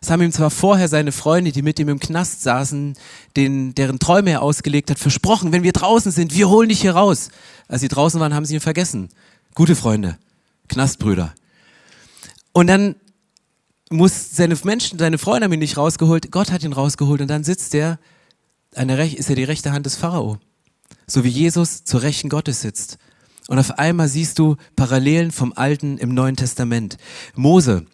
[0.00, 2.94] Es haben ihm zwar vorher seine Freunde, die mit ihm im Knast saßen,
[3.36, 6.94] den, deren Träume er ausgelegt hat, versprochen, wenn wir draußen sind, wir holen dich hier
[6.94, 7.28] raus.
[7.68, 9.10] Als sie draußen waren, haben sie ihn vergessen.
[9.54, 10.18] Gute Freunde,
[10.68, 11.34] Knastbrüder.
[12.52, 12.96] Und dann
[13.90, 17.44] muss seine Menschen, seine Freunde haben ihn nicht rausgeholt, Gott hat ihn rausgeholt und dann
[17.44, 17.98] sitzt er,
[18.74, 20.38] der Rech ist er die rechte Hand des Pharao.
[21.06, 22.98] So wie Jesus zur Rechten Gottes sitzt.
[23.48, 26.96] Und auf einmal siehst du Parallelen vom Alten im Neuen Testament.
[27.34, 27.86] Mose,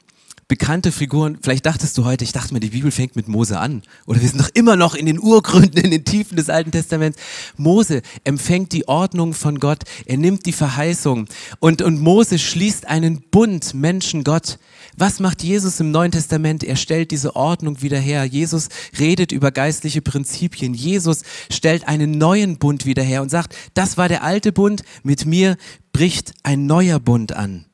[0.49, 1.39] bekannte Figuren.
[1.43, 3.83] Vielleicht dachtest du heute, ich dachte mir, die Bibel fängt mit Mose an.
[4.07, 7.19] Oder wir sind doch immer noch in den Urgründen, in den Tiefen des Alten Testaments.
[7.59, 9.83] Mose empfängt die Ordnung von Gott.
[10.07, 11.29] Er nimmt die Verheißung.
[11.61, 14.59] Und, und Mose schließt einen Bund Menschen Gott.
[14.97, 16.65] Was macht Jesus im Neuen Testament?
[16.65, 18.25] Er stellt diese Ordnung wieder her.
[18.25, 20.73] Jesus redet über geistliche Prinzipien.
[20.73, 25.27] Jesus stellt einen neuen Bund wieder her und sagt, das war der alte Bund, mit
[25.27, 25.59] mir
[25.93, 27.67] bricht ein neuer Bund an.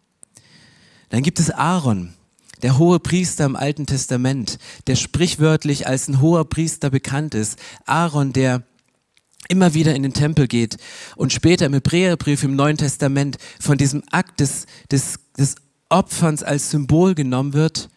[1.10, 2.13] Dann gibt es Aaron
[2.64, 8.32] der hohe Priester im Alten Testament, der sprichwörtlich als ein hoher Priester bekannt ist, Aaron,
[8.32, 8.62] der
[9.50, 10.78] immer wieder in den Tempel geht
[11.14, 15.56] und später im Hebräerbrief im Neuen Testament von diesem Akt des, des, des
[15.90, 17.90] Opferns als Symbol genommen wird.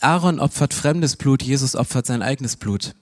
[0.00, 2.94] Aaron opfert fremdes Blut, Jesus opfert sein eigenes Blut.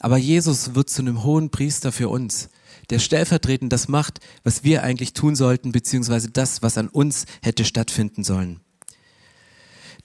[0.00, 2.50] Aber Jesus wird zu einem hohen Priester für uns,
[2.90, 7.64] der stellvertretend das macht, was wir eigentlich tun sollten, beziehungsweise das, was an uns hätte
[7.64, 8.60] stattfinden sollen.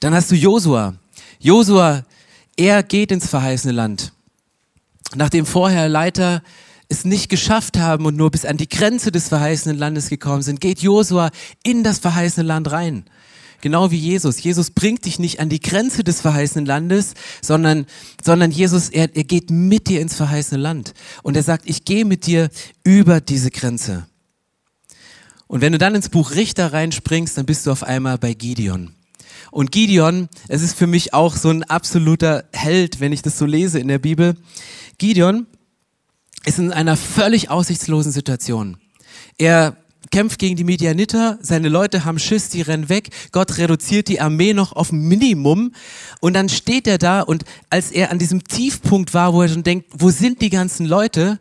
[0.06, 0.94] Dann hast du Josua.
[1.40, 2.06] Josua,
[2.56, 4.14] er geht ins verheißene Land.
[5.16, 6.44] Nachdem vorher Leiter
[6.90, 10.62] es nicht geschafft haben und nur bis an die Grenze des verheißenen Landes gekommen sind,
[10.62, 11.32] geht Josua
[11.64, 13.06] in das verheißene Land rein.
[13.62, 14.44] Genau wie Jesus.
[14.44, 17.88] Jesus bringt dich nicht an die Grenze des verheißenen Landes, sondern,
[18.24, 20.94] sondern Jesus, er, er geht mit dir ins verheißene Land.
[21.24, 22.52] Und er sagt, ich gehe mit dir
[22.84, 24.06] über diese Grenze.
[25.48, 28.95] Und wenn du dann ins Buch Richter reinspringst, dann bist du auf einmal bei Gideon.
[29.56, 33.46] Und Gideon, es ist für mich auch so ein absoluter Held, wenn ich das so
[33.46, 34.36] lese in der Bibel.
[34.98, 35.48] Gideon
[36.44, 38.76] ist in einer völlig aussichtslosen Situation.
[39.38, 39.78] Er
[40.12, 44.54] kämpft gegen die Medianiter, seine Leute haben Schiss, die rennen weg, Gott reduziert die Armee
[44.54, 45.72] noch auf Minimum
[46.20, 49.64] und dann steht er da und als er an diesem Tiefpunkt war, wo er schon
[49.64, 51.40] denkt, wo sind die ganzen Leute,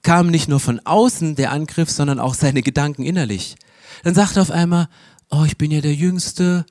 [0.00, 3.56] kam nicht nur von außen der Angriff, sondern auch seine Gedanken innerlich.
[4.04, 4.88] Dann sagt er auf einmal,
[5.30, 6.64] oh, ich bin ja der Jüngste,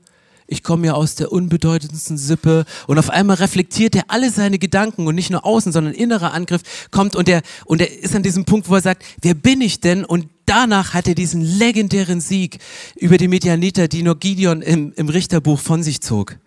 [0.52, 5.08] ich komme ja aus der unbedeutendsten Sippe und auf einmal reflektiert er alle seine Gedanken
[5.08, 6.62] und nicht nur außen, sondern innerer Angriff
[6.92, 9.80] kommt und er, und er ist an diesem Punkt, wo er sagt, wer bin ich
[9.80, 10.04] denn?
[10.04, 12.60] Und danach hat er diesen legendären Sieg
[12.98, 16.38] über die Medianiter, die nur Gideon im, im Richterbuch von sich zog.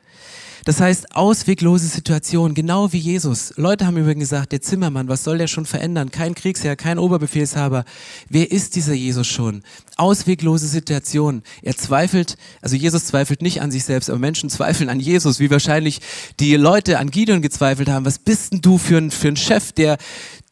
[0.64, 3.52] Das heißt, ausweglose Situation, genau wie Jesus.
[3.56, 6.10] Leute haben übrigens gesagt, der Zimmermann, was soll der schon verändern?
[6.10, 7.84] Kein Kriegsherr, kein Oberbefehlshaber.
[8.30, 9.62] Wer ist dieser Jesus schon?
[9.98, 11.42] Ausweglose Situation.
[11.60, 15.50] Er zweifelt, also Jesus zweifelt nicht an sich selbst, aber Menschen zweifeln an Jesus, wie
[15.50, 16.00] wahrscheinlich
[16.40, 18.06] die Leute an Gideon gezweifelt haben.
[18.06, 19.98] Was bist denn du für ein, für ein Chef, der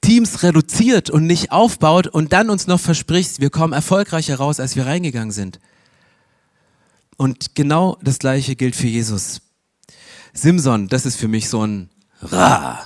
[0.03, 4.77] Teams reduziert und nicht aufbaut und dann uns noch versprichst, wir kommen erfolgreicher raus, als
[4.77, 5.59] wir reingegangen sind?
[7.17, 9.41] Und genau das Gleiche gilt für Jesus.
[10.33, 11.91] Simson, das ist für mich so ein
[12.23, 12.81] Ra,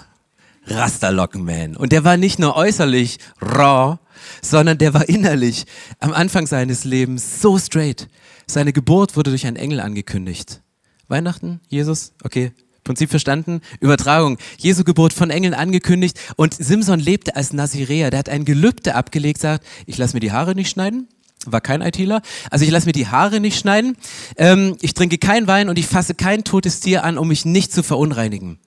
[0.67, 1.77] Rasterlockenman.
[1.77, 3.99] Und der war nicht nur äußerlich raw,
[4.43, 5.67] sondern der war innerlich
[6.01, 8.09] am Anfang seines Lebens so straight.
[8.47, 10.63] Seine Geburt wurde durch einen Engel angekündigt.
[11.09, 12.53] Weihnachten, Jesus, okay,
[12.87, 13.61] Prinzip verstanden?
[13.81, 14.39] Übertragung.
[14.59, 18.11] Jesu Geburt von Engeln angekündigt und Simson lebte als Naziräer.
[18.11, 21.09] Der hat ein Gelübde abgelegt, sagt, ich lasse mir die Haare nicht schneiden,
[21.47, 22.23] war kein ITler.
[22.51, 23.97] Also ich lasse mir die Haare nicht schneiden,
[24.37, 27.73] ähm, ich trinke kein Wein und ich fasse kein totes Tier an, um mich nicht
[27.73, 28.59] zu verunreinigen.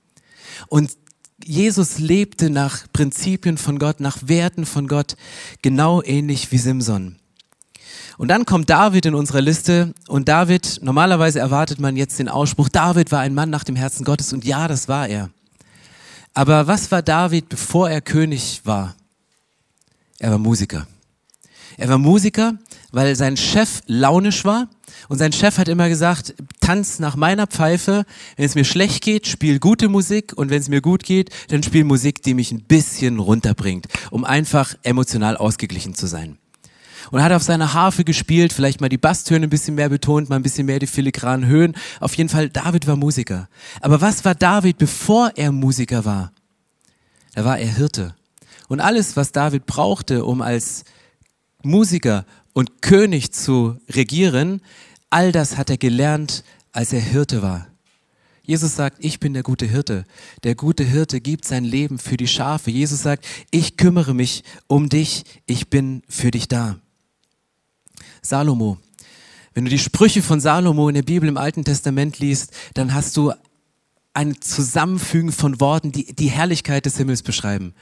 [0.68, 0.92] Und
[1.44, 5.16] Jesus lebte nach Prinzipien von Gott, nach Werten von Gott,
[5.62, 7.16] genau ähnlich wie Simson.
[8.18, 12.68] Und dann kommt David in unserer Liste und David, normalerweise erwartet man jetzt den Ausspruch,
[12.68, 15.30] David war ein Mann nach dem Herzen Gottes und ja, das war er.
[16.34, 18.96] Aber was war David, bevor er König war?
[20.20, 20.86] Er war Musiker.
[21.80, 22.56] Er war Musiker,
[22.92, 24.68] weil sein Chef launisch war.
[25.08, 28.04] Und sein Chef hat immer gesagt, tanz nach meiner Pfeife.
[28.36, 30.34] Wenn es mir schlecht geht, spiel gute Musik.
[30.36, 34.26] Und wenn es mir gut geht, dann spiel Musik, die mich ein bisschen runterbringt, um
[34.26, 36.38] einfach emotional ausgeglichen zu sein.
[37.12, 40.36] Und hat auf seiner Harfe gespielt, vielleicht mal die Basstöne ein bisschen mehr betont, mal
[40.36, 41.78] ein bisschen mehr die filigranen Höhen.
[42.02, 43.48] Auf jeden Fall, David war Musiker.
[43.80, 46.34] Aber was war David, bevor er Musiker war?
[47.36, 48.16] Da war er Hirte.
[48.68, 50.84] Und alles, was David brauchte, um als
[51.64, 54.62] Musiker und König zu regieren,
[55.10, 57.68] all das hat er gelernt, als er Hirte war.
[58.44, 60.06] Jesus sagt, ich bin der gute Hirte.
[60.44, 62.72] Der gute Hirte gibt sein Leben für die Schafe.
[62.72, 66.80] Jesus sagt, ich kümmere mich um dich, ich bin für dich da.
[68.24, 68.78] Salomo.
[69.54, 73.18] Wenn du die Sprüche von Salomo in der Bibel im Alten Testament liest, dann hast
[73.18, 73.34] du
[74.14, 77.76] ein Zusammenfügen von Worten, die die Herrlichkeit des Himmels beschreiben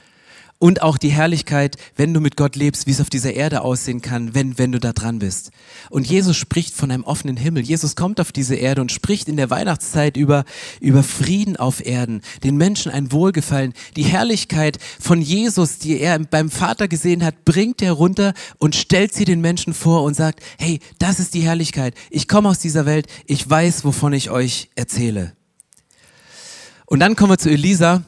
[0.58, 4.02] und auch die Herrlichkeit, wenn du mit Gott lebst, wie es auf dieser Erde aussehen
[4.02, 5.50] kann, wenn, wenn du da dran bist.
[5.88, 7.62] Und Jesus spricht von einem offenen Himmel.
[7.62, 10.44] Jesus kommt auf diese Erde und spricht in der Weihnachtszeit über,
[10.80, 13.72] über Frieden auf Erden, den Menschen ein Wohlgefallen.
[13.96, 19.14] Die Herrlichkeit von Jesus, die er beim Vater gesehen hat, bringt er runter und stellt
[19.14, 21.94] sie den Menschen vor und sagt, hey, das ist die Herrlichkeit.
[22.10, 23.06] Ich komme aus dieser Welt.
[23.26, 25.34] Ich weiß, wovon ich euch erzähle.
[26.86, 28.02] Und dann kommen wir zu Elisa.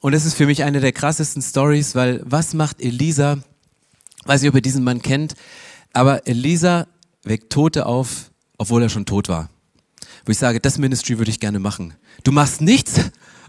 [0.00, 3.38] Und das ist für mich eine der krassesten Stories, weil was macht Elisa?
[4.24, 5.34] Weiß nicht, ob ihr diesen Mann kennt,
[5.92, 6.86] aber Elisa
[7.24, 9.50] weckt Tote auf, obwohl er schon tot war.
[10.24, 11.94] Wo ich sage, das Ministry würde ich gerne machen.
[12.22, 13.00] Du machst nichts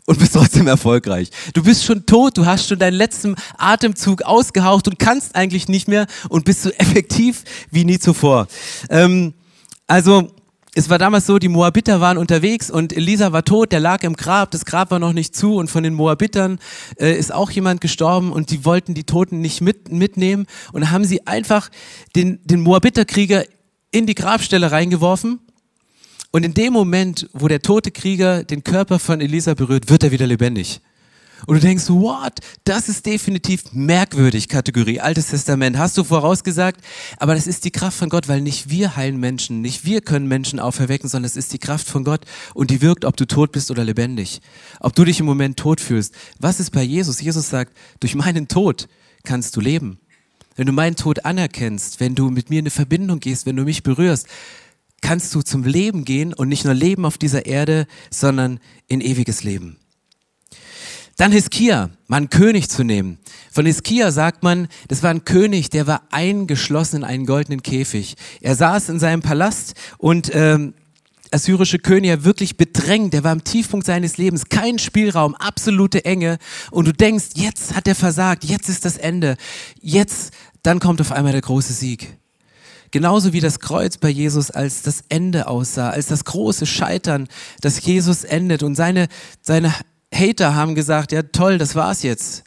[0.05, 1.29] und bist trotzdem erfolgreich.
[1.53, 5.87] Du bist schon tot, du hast schon deinen letzten Atemzug ausgehaucht und kannst eigentlich nicht
[5.87, 8.47] mehr und bist so effektiv wie nie zuvor.
[8.89, 9.33] Ähm,
[9.85, 10.31] also
[10.75, 14.15] es war damals so, die Moabiter waren unterwegs und Elisa war tot, der lag im
[14.15, 16.59] Grab, das Grab war noch nicht zu und von den Moabitern
[16.99, 21.05] äh, ist auch jemand gestorben und die wollten die Toten nicht mit, mitnehmen und haben
[21.05, 21.69] sie einfach
[22.15, 23.45] den, den Moabiterkrieger
[23.91, 25.39] in die Grabstelle reingeworfen
[26.31, 30.11] und in dem Moment, wo der tote Krieger den Körper von Elisa berührt, wird er
[30.11, 30.81] wieder lebendig.
[31.45, 32.39] Und du denkst, what?
[32.63, 35.77] Das ist definitiv merkwürdig, Kategorie Altes Testament.
[35.77, 36.81] Hast du vorausgesagt?
[37.17, 40.27] Aber das ist die Kraft von Gott, weil nicht wir heilen Menschen, nicht wir können
[40.27, 42.21] Menschen auferwecken, sondern es ist die Kraft von Gott
[42.53, 44.41] und die wirkt, ob du tot bist oder lebendig.
[44.79, 46.13] Ob du dich im Moment tot fühlst.
[46.39, 47.21] Was ist bei Jesus?
[47.21, 48.87] Jesus sagt, durch meinen Tod
[49.23, 49.99] kannst du leben.
[50.55, 53.63] Wenn du meinen Tod anerkennst, wenn du mit mir in eine Verbindung gehst, wenn du
[53.63, 54.27] mich berührst,
[55.01, 59.43] kannst du zum Leben gehen und nicht nur leben auf dieser Erde, sondern in ewiges
[59.43, 59.78] Leben.
[61.19, 63.17] Dann Hiskia, mal einen König zu nehmen.
[63.51, 68.15] Von Hiskia sagt man, das war ein König, der war eingeschlossen in einen goldenen Käfig.
[68.39, 70.75] Er saß in seinem Palast und ähm,
[71.29, 76.37] assyrische König er wirklich bedrängt, der war am Tiefpunkt seines Lebens, kein Spielraum, absolute Enge
[76.71, 79.35] und du denkst, jetzt hat er versagt, jetzt ist das Ende,
[79.81, 80.31] jetzt,
[80.63, 82.17] dann kommt auf einmal der große Sieg.
[82.91, 87.27] Genauso wie das Kreuz bei Jesus als das Ende aussah, als das große Scheitern,
[87.59, 89.09] dass Jesus endet und seine,
[89.41, 89.75] seine
[90.13, 92.43] Hater haben gesagt, ja toll, das war's jetzt.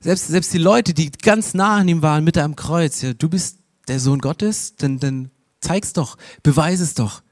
[0.00, 3.28] Selbst, selbst die Leute, die ganz nah an ihm waren, mit am Kreuz, ja, du
[3.28, 7.22] bist der Sohn Gottes, dann, dann zeig's doch, beweise es doch.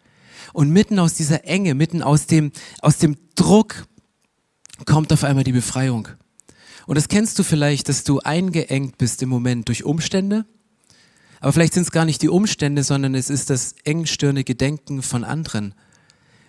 [0.53, 3.87] Und mitten aus dieser Enge, mitten aus dem, aus dem Druck
[4.85, 6.09] kommt auf einmal die Befreiung.
[6.87, 10.47] Und das kennst du vielleicht, dass du eingeengt bist im Moment durch Umstände.
[11.41, 15.25] Aber vielleicht sind es gar nicht die Umstände, sondern es ist das engstirnige Denken von
[15.25, 15.75] anderen.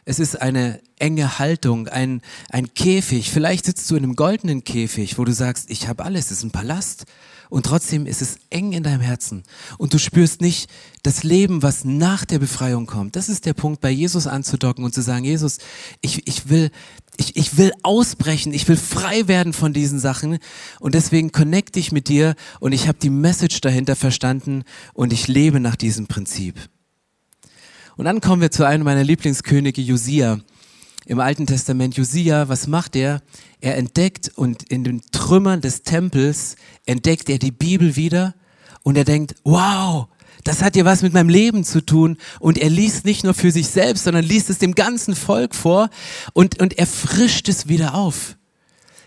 [0.10, 3.30] Es ist eine enge Haltung, ein, ein Käfig.
[3.30, 6.44] Vielleicht sitzt du in einem goldenen Käfig, wo du sagst, ich habe alles, es ist
[6.46, 7.06] ein Palast.
[7.48, 9.44] Und trotzdem ist es eng in deinem Herzen.
[9.78, 10.68] Und du spürst nicht
[11.04, 13.16] das Leben, was nach der Befreiung kommt.
[13.16, 15.60] Das ist der Punkt, bei Jesus anzudocken und zu sagen, Jesus,
[16.02, 16.72] ich, ich will,
[17.18, 20.40] ich, ich will ausbrechen, ich will frei werden von diesen Sachen
[20.80, 24.64] und deswegen connecte ich mit dir und ich habe die Message dahinter verstanden
[24.96, 26.56] und ich lebe nach diesem Prinzip.
[28.00, 30.40] Und dann kommen wir zu einem meiner Lieblingskönige, Josia.
[31.06, 33.22] Im Alten Testament, Josia, was macht er?
[33.60, 38.36] Er entdeckt und in den Trümmern des Tempels entdeckt er die Bibel wieder
[38.84, 40.08] und er denkt, wow,
[40.46, 42.16] das hat ja was mit meinem Leben zu tun.
[42.40, 45.90] Und er liest nicht nur für sich selbst, sondern liest es dem ganzen Volk vor
[46.32, 48.38] und, und er frischt es wieder auf.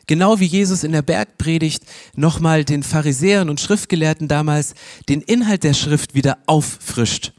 [0.07, 4.75] Genau wie Jesus in der Bergpredigt nochmal den Pharisäern und Schriftgelehrten damals
[5.09, 7.33] den Inhalt der Schrift wieder auffrischt.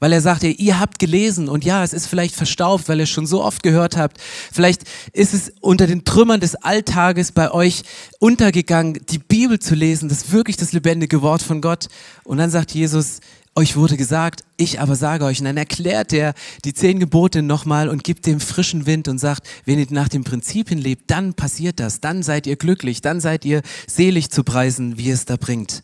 [0.00, 3.04] Weil er sagt, ja, ihr habt gelesen und ja, es ist vielleicht verstaubt, weil ihr
[3.04, 4.18] es schon so oft gehört habt.
[4.52, 4.82] Vielleicht
[5.12, 7.82] ist es unter den Trümmern des Alltages bei euch
[8.18, 11.88] untergegangen, die Bibel zu lesen, das wirklich das lebendige Wort von Gott.
[12.24, 13.20] Und dann sagt Jesus,
[13.56, 15.38] euch wurde gesagt, ich aber sage euch.
[15.40, 19.46] Und dann erklärt er die zehn Gebote nochmal und gibt dem frischen Wind und sagt,
[19.64, 23.44] wenn ihr nach den Prinzipien lebt, dann passiert das, dann seid ihr glücklich, dann seid
[23.44, 25.82] ihr selig zu preisen, wie es da bringt.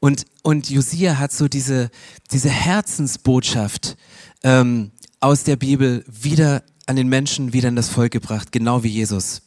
[0.00, 1.90] Und, und Josia hat so diese,
[2.32, 3.96] diese Herzensbotschaft
[4.42, 8.88] ähm, aus der Bibel wieder an den Menschen, wieder in das Volk gebracht, genau wie
[8.88, 9.42] Jesus.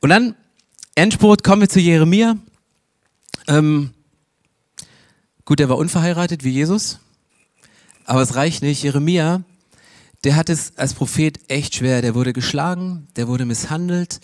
[0.00, 0.36] Und dann,
[0.94, 2.36] Endspurt, kommen wir zu Jeremia.
[3.48, 3.90] Ähm,
[5.46, 7.00] gut, er war unverheiratet wie Jesus,
[8.04, 8.82] aber es reicht nicht.
[8.82, 9.42] Jeremia,
[10.24, 12.02] der hat es als Prophet echt schwer.
[12.02, 14.20] Der wurde geschlagen, der wurde misshandelt,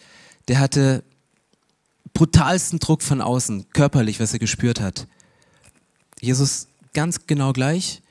[0.48, 1.02] der hatte
[2.18, 5.06] brutalsten Druck von außen, körperlich, was er gespürt hat.
[6.20, 8.02] Jesus ganz genau gleich.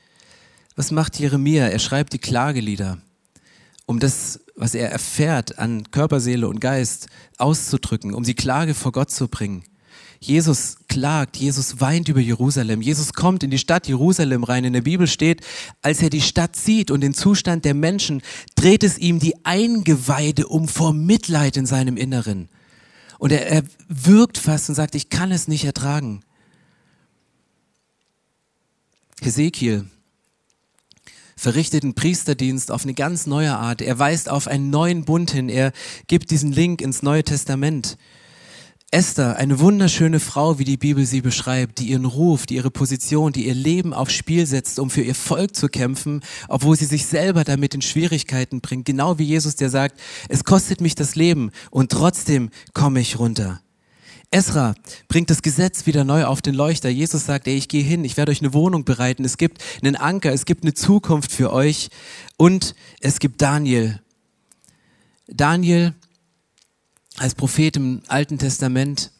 [0.76, 1.66] Was macht Jeremia?
[1.66, 3.02] Er schreibt die Klagelieder,
[3.84, 8.92] um das, was er erfährt an Körper, Seele und Geist auszudrücken, um die Klage vor
[8.92, 9.62] Gott zu bringen.
[10.20, 12.80] Jesus klagt, Jesus weint über Jerusalem.
[12.80, 14.64] Jesus kommt in die Stadt Jerusalem rein.
[14.64, 15.42] In der Bibel steht,
[15.82, 18.22] als er die Stadt sieht und den Zustand der Menschen,
[18.54, 22.48] dreht es ihm die Eingeweide um vor Mitleid in seinem Inneren.
[23.18, 26.22] Und er, er wirkt fast und sagt, ich kann es nicht ertragen.
[29.20, 29.86] Hesekiel
[31.36, 33.80] verrichtet einen Priesterdienst auf eine ganz neue Art.
[33.80, 35.48] Er weist auf einen neuen Bund hin.
[35.48, 35.72] Er
[36.08, 37.96] gibt diesen Link ins Neue Testament.
[38.90, 43.32] Esther, eine wunderschöne Frau, wie die Bibel sie beschreibt, die ihren Ruf, die ihre Position,
[43.32, 47.04] die ihr Leben aufs Spiel setzt, um für ihr Volk zu kämpfen, obwohl sie sich
[47.04, 48.86] selber damit in Schwierigkeiten bringt.
[48.86, 53.60] Genau wie Jesus, der sagt, es kostet mich das Leben und trotzdem komme ich runter.
[54.30, 54.74] Esra
[55.08, 56.88] bringt das Gesetz wieder neu auf den Leuchter.
[56.88, 59.22] Jesus sagt, ey, ich gehe hin, ich werde euch eine Wohnung bereiten.
[59.26, 61.90] Es gibt einen Anker, es gibt eine Zukunft für euch.
[62.38, 64.00] Und es gibt Daniel.
[65.26, 65.94] Daniel
[67.18, 69.10] als Prophet im Alten Testament.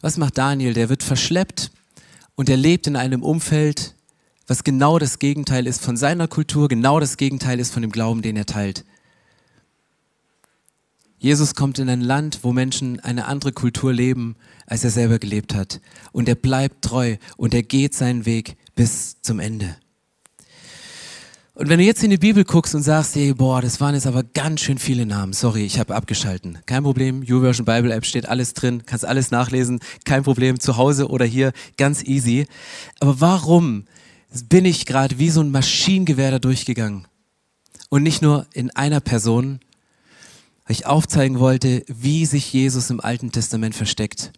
[0.00, 0.74] Was macht Daniel?
[0.74, 1.70] Der wird verschleppt
[2.34, 3.94] und er lebt in einem Umfeld,
[4.46, 8.22] was genau das Gegenteil ist von seiner Kultur, genau das Gegenteil ist von dem Glauben,
[8.22, 8.84] den er teilt.
[11.18, 15.54] Jesus kommt in ein Land, wo Menschen eine andere Kultur leben, als er selber gelebt
[15.54, 15.80] hat.
[16.12, 19.76] Und er bleibt treu und er geht seinen Weg bis zum Ende.
[21.58, 24.06] Und wenn du jetzt in die Bibel guckst und sagst, hey, boah, das waren jetzt
[24.06, 25.32] aber ganz schön viele Namen.
[25.32, 26.60] Sorry, ich habe abgeschalten.
[26.66, 29.80] Kein Problem, YouVersion Bible App steht alles drin, kannst alles nachlesen.
[30.04, 32.46] Kein Problem, zu Hause oder hier, ganz easy.
[33.00, 33.86] Aber warum
[34.48, 37.08] bin ich gerade wie so ein Maschinengewehr da durchgegangen?
[37.88, 39.58] Und nicht nur in einer Person,
[40.64, 44.30] weil ich aufzeigen wollte, wie sich Jesus im Alten Testament versteckt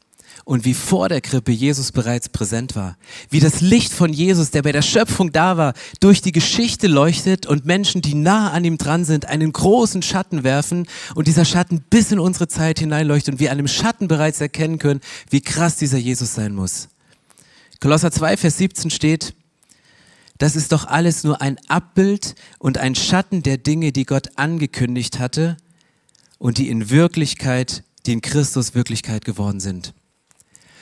[0.44, 2.96] und wie vor der Krippe Jesus bereits präsent war.
[3.28, 7.46] Wie das Licht von Jesus, der bei der Schöpfung da war, durch die Geschichte leuchtet
[7.46, 11.82] und Menschen, die nah an ihm dran sind, einen großen Schatten werfen und dieser Schatten
[11.90, 15.76] bis in unsere Zeit hineinleuchtet und wir an dem Schatten bereits erkennen können, wie krass
[15.76, 16.88] dieser Jesus sein muss.
[17.80, 19.34] Kolosser 2, Vers 17 steht,
[20.40, 25.18] das ist doch alles nur ein Abbild und ein Schatten der Dinge, die Gott angekündigt
[25.18, 25.58] hatte
[26.38, 29.92] und die in Wirklichkeit, die in Christus Wirklichkeit geworden sind.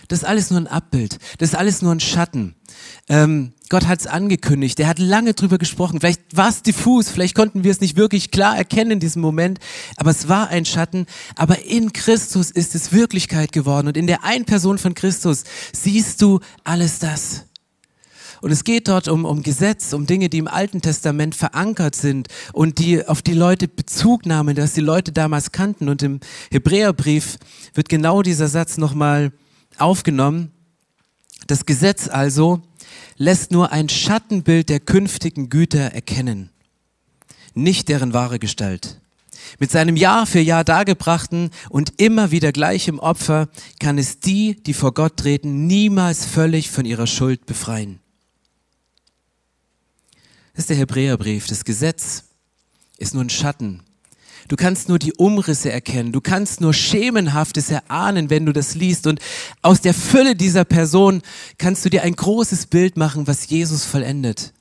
[0.08, 1.18] Das ist alles nur ein Abbild.
[1.38, 2.54] Das ist alles nur ein Schatten.
[3.08, 4.80] Ähm, Gott hat es angekündigt.
[4.80, 6.00] Er hat lange drüber gesprochen.
[6.00, 7.10] Vielleicht war es diffus.
[7.10, 9.58] Vielleicht konnten wir es nicht wirklich klar erkennen in diesem Moment.
[9.96, 11.06] Aber es war ein Schatten.
[11.36, 13.86] Aber in Christus ist es Wirklichkeit geworden.
[13.88, 17.44] Und in der einen Person von Christus siehst du alles das.
[18.40, 22.28] Und es geht dort um, um Gesetz, um Dinge, die im Alten Testament verankert sind
[22.52, 25.88] und die auf die Leute Bezug nahmen, dass die Leute damals kannten.
[25.88, 27.36] Und im Hebräerbrief
[27.74, 29.32] wird genau dieser Satz nochmal
[29.80, 30.52] aufgenommen.
[31.46, 32.62] Das Gesetz also
[33.16, 36.50] lässt nur ein Schattenbild der künftigen Güter erkennen,
[37.54, 39.00] nicht deren wahre Gestalt.
[39.58, 44.74] Mit seinem Jahr für Jahr dargebrachten und immer wieder gleichem Opfer kann es die, die
[44.74, 48.00] vor Gott treten, niemals völlig von ihrer Schuld befreien.
[50.52, 51.46] Das ist der Hebräerbrief.
[51.46, 52.24] Das Gesetz
[52.98, 53.82] ist nur ein Schatten
[54.48, 56.10] Du kannst nur die Umrisse erkennen.
[56.10, 59.06] Du kannst nur Schemenhaftes erahnen, wenn du das liest.
[59.06, 59.20] Und
[59.60, 61.22] aus der Fülle dieser Person
[61.58, 64.52] kannst du dir ein großes Bild machen, was Jesus vollendet.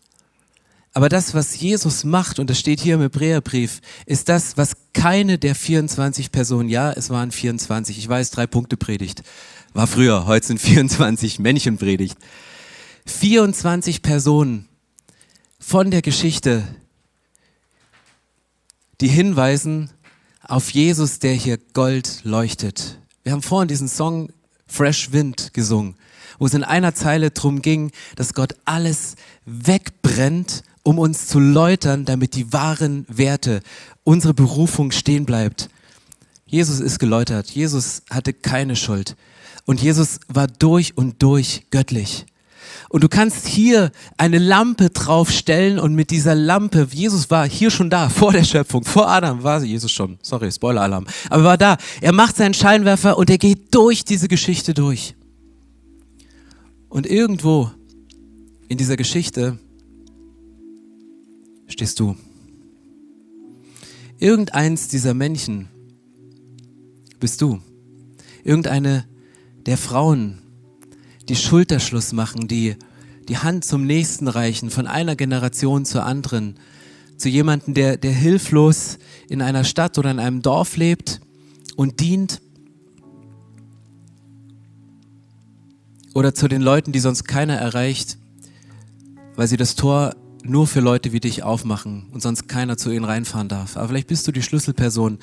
[0.94, 5.38] Aber das, was Jesus macht, und das steht hier im Hebräerbrief, ist das, was keine
[5.38, 9.22] der 24 Personen, ja, es waren 24, ich weiß, drei Punkte Predigt,
[9.74, 12.18] war früher, heute sind 24 Männchen Predigt.
[13.06, 14.68] 24 Personen
[15.60, 16.64] von der Geschichte
[19.02, 19.90] die hinweisen
[20.44, 23.00] auf Jesus, der hier Gold leuchtet.
[23.24, 24.32] Wir haben vorhin diesen Song
[24.68, 25.96] Fresh Wind gesungen,
[26.40, 32.06] wo es in einer Zeile drum ging, dass Gott alles wegbrennt, um uns zu läutern,
[32.06, 33.62] damit die wahren Werte,
[34.04, 35.70] unsere Berufung stehen bleibt.
[36.46, 37.50] Jesus ist geläutert.
[37.50, 39.18] Jesus hatte keine Schuld.
[39.66, 42.26] Und Jesus war durch und durch göttlich.
[42.90, 47.90] Und du kannst hier eine Lampe draufstellen und mit dieser Lampe, Jesus war hier schon
[47.90, 51.78] da, vor der Schöpfung, vor Adam war Jesus schon, sorry, Spoiler-Alarm, aber war da.
[52.00, 55.16] Er macht seinen Scheinwerfer und er geht durch diese Geschichte durch.
[56.90, 57.70] Und irgendwo
[58.70, 59.60] in dieser Geschichte
[61.68, 62.16] stehst du.
[64.20, 65.68] Irgendeins dieser Männchen
[67.20, 67.60] bist du.
[68.44, 69.06] Irgendeine
[69.66, 70.40] der Frauen,
[71.30, 72.76] die Schulterschluss machen, die
[73.28, 76.56] die Hand zum Nächsten reichen, von einer Generation zur anderen,
[77.18, 78.98] zu jemandem, der, der hilflos
[79.28, 81.20] in einer Stadt oder in einem Dorf lebt
[81.76, 82.42] und dient.
[86.18, 88.18] oder zu den Leuten, die sonst keiner erreicht,
[89.36, 93.06] weil sie das Tor nur für Leute wie dich aufmachen und sonst keiner zu ihnen
[93.06, 93.78] reinfahren darf.
[93.78, 95.20] Aber vielleicht bist du die Schlüsselperson,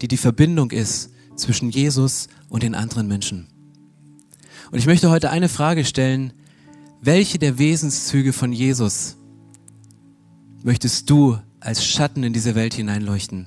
[0.00, 3.48] die die Verbindung ist zwischen Jesus und den anderen Menschen.
[4.70, 6.32] Und ich möchte heute eine Frage stellen.
[7.02, 9.16] Welche der Wesenszüge von Jesus
[10.62, 13.46] möchtest du als Schatten in diese Welt hineinleuchten?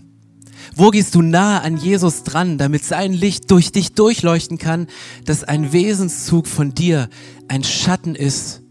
[0.76, 4.88] Wo gehst du nah an Jesus dran, damit sein Licht durch dich durchleuchten kann,
[5.26, 7.10] dass ein Wesenszug von dir
[7.48, 8.62] ein Schatten ist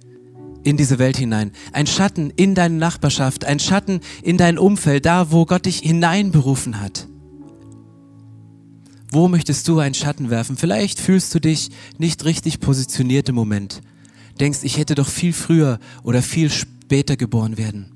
[0.64, 1.52] in diese Welt hinein.
[1.72, 6.80] Ein Schatten in deine Nachbarschaft, ein Schatten in dein Umfeld, da wo Gott dich hineinberufen
[6.80, 7.08] hat.
[9.12, 10.56] Wo möchtest du einen Schatten werfen?
[10.56, 13.82] Vielleicht fühlst du dich nicht richtig positioniert im Moment.
[14.40, 17.92] Denkst, ich hätte doch viel früher oder viel später geboren werden.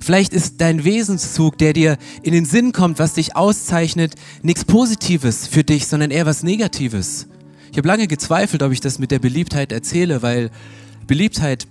[0.00, 5.46] Vielleicht ist dein Wesenszug, der dir in den Sinn kommt, was dich auszeichnet, nichts Positives
[5.46, 7.26] für dich, sondern eher was Negatives.
[7.70, 10.50] Ich habe lange gezweifelt, ob ich das mit der Beliebtheit erzähle, weil
[11.06, 11.66] Beliebtheit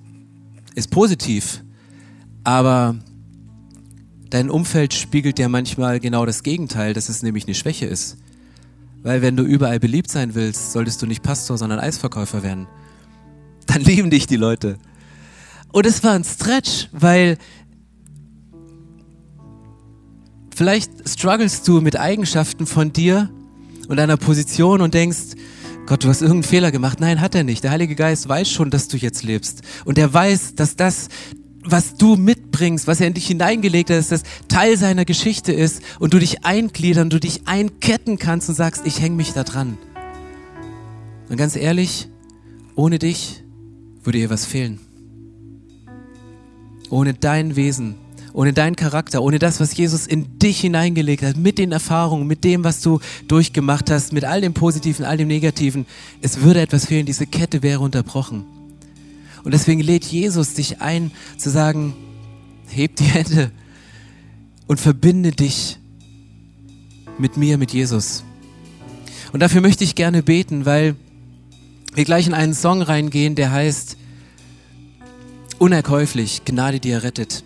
[0.75, 1.63] ist positiv,
[2.43, 2.95] aber
[4.30, 8.17] dein Umfeld spiegelt dir manchmal genau das Gegenteil, dass es nämlich eine Schwäche ist.
[9.08, 12.68] Weil wenn du überall beliebt sein willst, solltest du nicht Pastor, sondern Eisverkäufer werden.
[13.66, 14.80] Dann lieben dich die Leute.
[15.72, 17.38] Und es war ein Stretch, weil
[20.53, 23.30] vielleicht strugglest du mit Eigenschaften von dir
[23.88, 25.38] und deiner Position und denkst,
[25.86, 26.99] Gott, du hast irgendeinen Fehler gemacht.
[26.99, 27.64] Nein, hat er nicht.
[27.64, 29.62] Der Heilige Geist weiß schon, dass du jetzt lebst.
[29.86, 31.08] Und er weiß, dass das,
[31.72, 35.82] was du mitbringst, was er in dich hineingelegt hat, dass das Teil seiner Geschichte ist
[35.99, 39.78] und du dich eingliedern, du dich einketten kannst und sagst, ich hänge mich da dran.
[41.30, 42.07] Und ganz ehrlich,
[42.76, 43.43] ohne dich
[44.03, 44.80] würde ihr was fehlen.
[46.89, 47.95] Ohne dein Wesen
[48.38, 52.43] ohne deinen Charakter, ohne das, was Jesus in dich hineingelegt hat, mit den Erfahrungen, mit
[52.43, 55.88] dem, was du durchgemacht hast, mit all dem Positiven, all dem Negativen,
[56.22, 58.45] es würde etwas fehlen, diese Kette wäre unterbrochen.
[59.48, 61.93] Und deswegen lädt Jesus dich ein, zu sagen,
[62.68, 63.50] heb die Hände
[64.68, 65.78] und verbinde dich
[67.18, 68.26] mit mir, mit Jesus.
[69.32, 70.98] Und dafür möchte ich gerne beten, weil
[71.93, 73.95] wir gleich in einen Song reingehen, der heißt
[75.60, 77.45] Unerkäuflich, Gnade, die er rettet.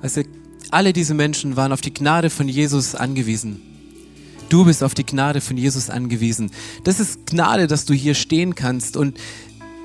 [0.00, 0.22] Also
[0.70, 3.60] alle diese Menschen waren auf die Gnade von Jesus angewiesen.
[4.48, 6.50] Du bist auf die Gnade von Jesus angewiesen.
[6.84, 9.18] Das ist Gnade, dass du hier stehen kannst und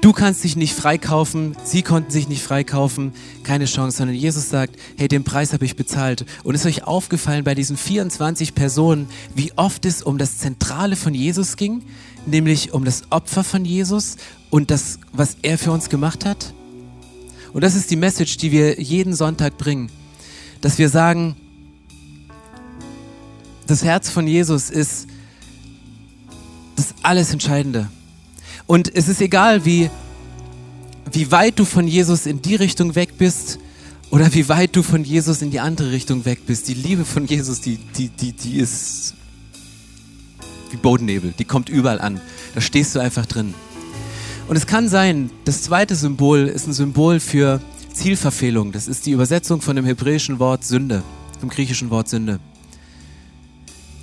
[0.03, 4.75] du kannst dich nicht freikaufen, sie konnten sich nicht freikaufen, keine Chance, sondern Jesus sagt,
[4.97, 6.25] hey, den Preis habe ich bezahlt.
[6.43, 11.15] Und ist euch aufgefallen bei diesen 24 Personen, wie oft es um das Zentrale von
[11.15, 11.81] Jesus ging,
[12.25, 14.17] nämlich um das Opfer von Jesus
[14.51, 16.53] und das, was er für uns gemacht hat?
[17.53, 19.89] Und das ist die Message, die wir jeden Sonntag bringen
[20.63, 21.35] dass wir sagen,
[23.67, 25.07] das Herz von Jesus ist
[26.77, 27.89] das alles Entscheidende.
[28.67, 29.89] Und es ist egal, wie,
[31.11, 33.59] wie weit du von Jesus in die Richtung weg bist
[34.09, 36.67] oder wie weit du von Jesus in die andere Richtung weg bist.
[36.67, 39.15] Die Liebe von Jesus, die, die, die, die ist
[40.71, 42.19] wie Bodennebel, die kommt überall an.
[42.55, 43.53] Da stehst du einfach drin.
[44.47, 47.61] Und es kann sein, das zweite Symbol ist ein Symbol für
[47.93, 51.03] Zielverfehlung, das ist die Übersetzung von dem hebräischen Wort Sünde,
[51.39, 52.39] vom griechischen Wort Sünde.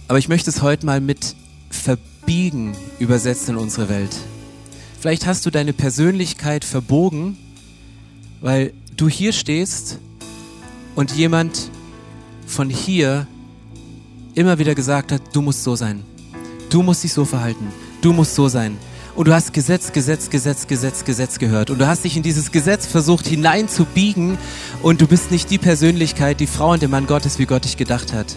[0.08, 1.34] Aber ich möchte es heute mal mit
[1.70, 4.16] verbiegen übersetzen in unsere Welt.
[5.00, 7.38] Vielleicht hast du deine Persönlichkeit verbogen,
[8.42, 9.98] weil du hier stehst
[10.94, 11.70] und jemand
[12.46, 13.26] von hier
[14.34, 16.02] immer wieder gesagt hat, du musst so sein.
[16.68, 17.68] Du musst dich so verhalten.
[18.02, 18.76] Du musst so sein
[19.16, 22.52] und du hast Gesetz, Gesetz, Gesetz, Gesetz, Gesetz gehört und du hast dich in dieses
[22.52, 24.36] Gesetz versucht hineinzubiegen
[24.82, 27.78] und du bist nicht die Persönlichkeit, die Frau und der Mann Gottes, wie Gott dich
[27.78, 28.36] gedacht hat.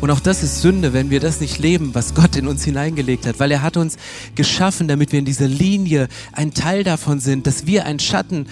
[0.00, 3.26] Und auch das ist Sünde, wenn wir das nicht leben, was Gott in uns hineingelegt
[3.26, 3.98] hat, weil er hat uns
[4.34, 8.46] geschaffen, damit wir in dieser Linie ein Teil davon sind, dass wir ein Schatten,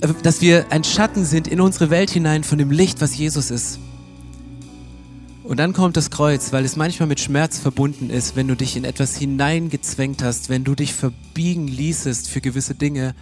[0.00, 3.50] äh, dass wir ein Schatten sind in unsere Welt hinein von dem Licht, was Jesus
[3.50, 3.78] ist.
[5.42, 8.76] Und dann kommt das Kreuz, weil es manchmal mit Schmerz verbunden ist, wenn du dich
[8.76, 13.14] in etwas hineingezwängt hast, wenn du dich verbiegen ließest für gewisse Dinge,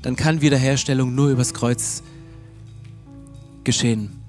[0.00, 2.02] dann kann Wiederherstellung nur übers Kreuz
[3.62, 4.22] geschehen.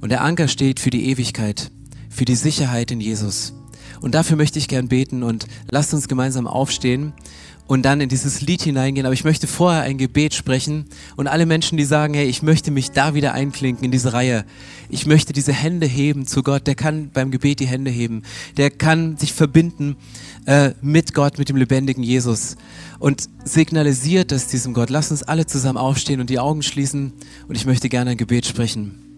[0.00, 1.70] Und der Anker steht für die Ewigkeit,
[2.14, 3.54] für die Sicherheit in Jesus.
[4.00, 7.12] Und dafür möchte ich gern beten und lasst uns gemeinsam aufstehen
[7.66, 9.06] und dann in dieses Lied hineingehen.
[9.06, 10.86] Aber ich möchte vorher ein Gebet sprechen
[11.16, 14.44] und alle Menschen, die sagen, hey, ich möchte mich da wieder einklinken in diese Reihe.
[14.90, 16.66] Ich möchte diese Hände heben zu Gott.
[16.66, 18.22] Der kann beim Gebet die Hände heben.
[18.56, 19.96] Der kann sich verbinden
[20.46, 22.56] äh, mit Gott, mit dem lebendigen Jesus
[22.98, 24.90] und signalisiert das diesem Gott.
[24.90, 27.12] Lass uns alle zusammen aufstehen und die Augen schließen
[27.48, 29.13] und ich möchte gerne ein Gebet sprechen.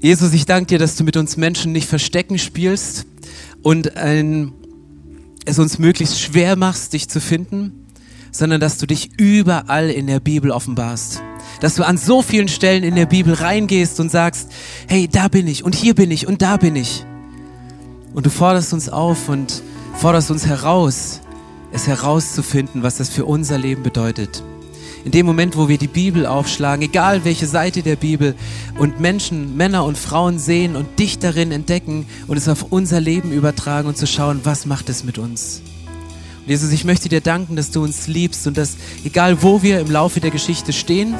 [0.00, 3.06] Jesus, ich danke dir, dass du mit uns Menschen nicht Verstecken spielst
[3.62, 4.52] und ein
[5.44, 7.86] es uns möglichst schwer machst, dich zu finden,
[8.30, 11.22] sondern dass du dich überall in der Bibel offenbarst.
[11.60, 14.52] Dass du an so vielen Stellen in der Bibel reingehst und sagst,
[14.86, 17.04] hey, da bin ich und hier bin ich und da bin ich.
[18.12, 19.62] Und du forderst uns auf und
[19.94, 21.20] forderst uns heraus,
[21.72, 24.42] es herauszufinden, was das für unser Leben bedeutet.
[25.04, 28.34] In dem Moment, wo wir die Bibel aufschlagen, egal welche Seite der Bibel,
[28.78, 33.32] und Menschen, Männer und Frauen sehen und dich darin entdecken und es auf unser Leben
[33.32, 35.62] übertragen und zu schauen, was macht es mit uns.
[36.40, 39.80] Und Jesus, ich möchte dir danken, dass du uns liebst und dass, egal wo wir
[39.80, 41.14] im Laufe der Geschichte stehen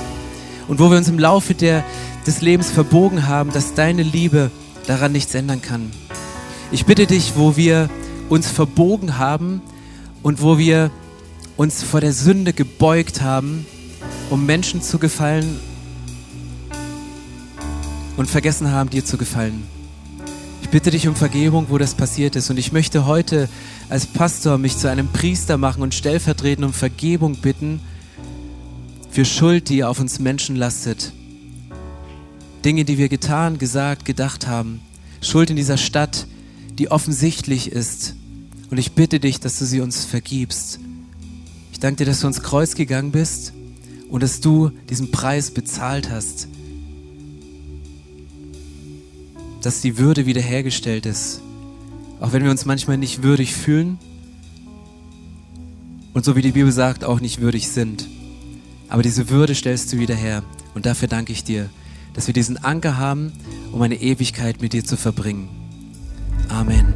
[0.69, 1.85] und wo wir uns im Laufe der,
[2.27, 4.51] des Lebens verbogen haben, dass deine Liebe
[4.87, 5.91] daran nichts ändern kann.
[6.73, 7.89] Ich bitte dich, wo wir
[8.29, 9.63] uns verbogen haben
[10.23, 10.91] und wo wir
[11.59, 13.67] uns vor der Sünde gebeugt haben,
[14.31, 15.59] um Menschen zu gefallen
[18.17, 19.65] und vergessen haben, dir zu gefallen.
[20.63, 22.49] Ich bitte dich um Vergebung, wo das passiert ist.
[22.49, 23.49] Und ich möchte heute
[23.89, 27.81] als Pastor mich zu einem Priester machen und stellvertretend um Vergebung bitten
[29.11, 31.13] für Schuld, die auf uns Menschen lastet.
[32.65, 34.81] Dinge, die wir getan, gesagt, gedacht haben.
[35.23, 36.29] Schuld in dieser Stadt,
[36.79, 38.15] die offensichtlich ist.
[38.71, 40.79] Und ich bitte dich, dass du sie uns vergibst.
[41.79, 43.53] Ich danke dir, dass du ans Kreuz gegangen bist
[44.09, 46.49] und dass du diesen Preis bezahlt hast.
[49.63, 51.41] Dass die Würde wiederhergestellt ist.
[52.19, 53.97] Auch wenn wir uns manchmal nicht würdig fühlen
[56.15, 58.09] und so wie die Bibel sagt, auch nicht würdig sind.
[58.89, 60.43] Aber diese Würde stellst du wieder her.
[60.75, 61.71] Und dafür danke ich dir,
[62.13, 63.33] dass wir diesen Anker haben,
[63.71, 65.49] um eine Ewigkeit mit dir zu verbringen.
[66.49, 66.93] Amen.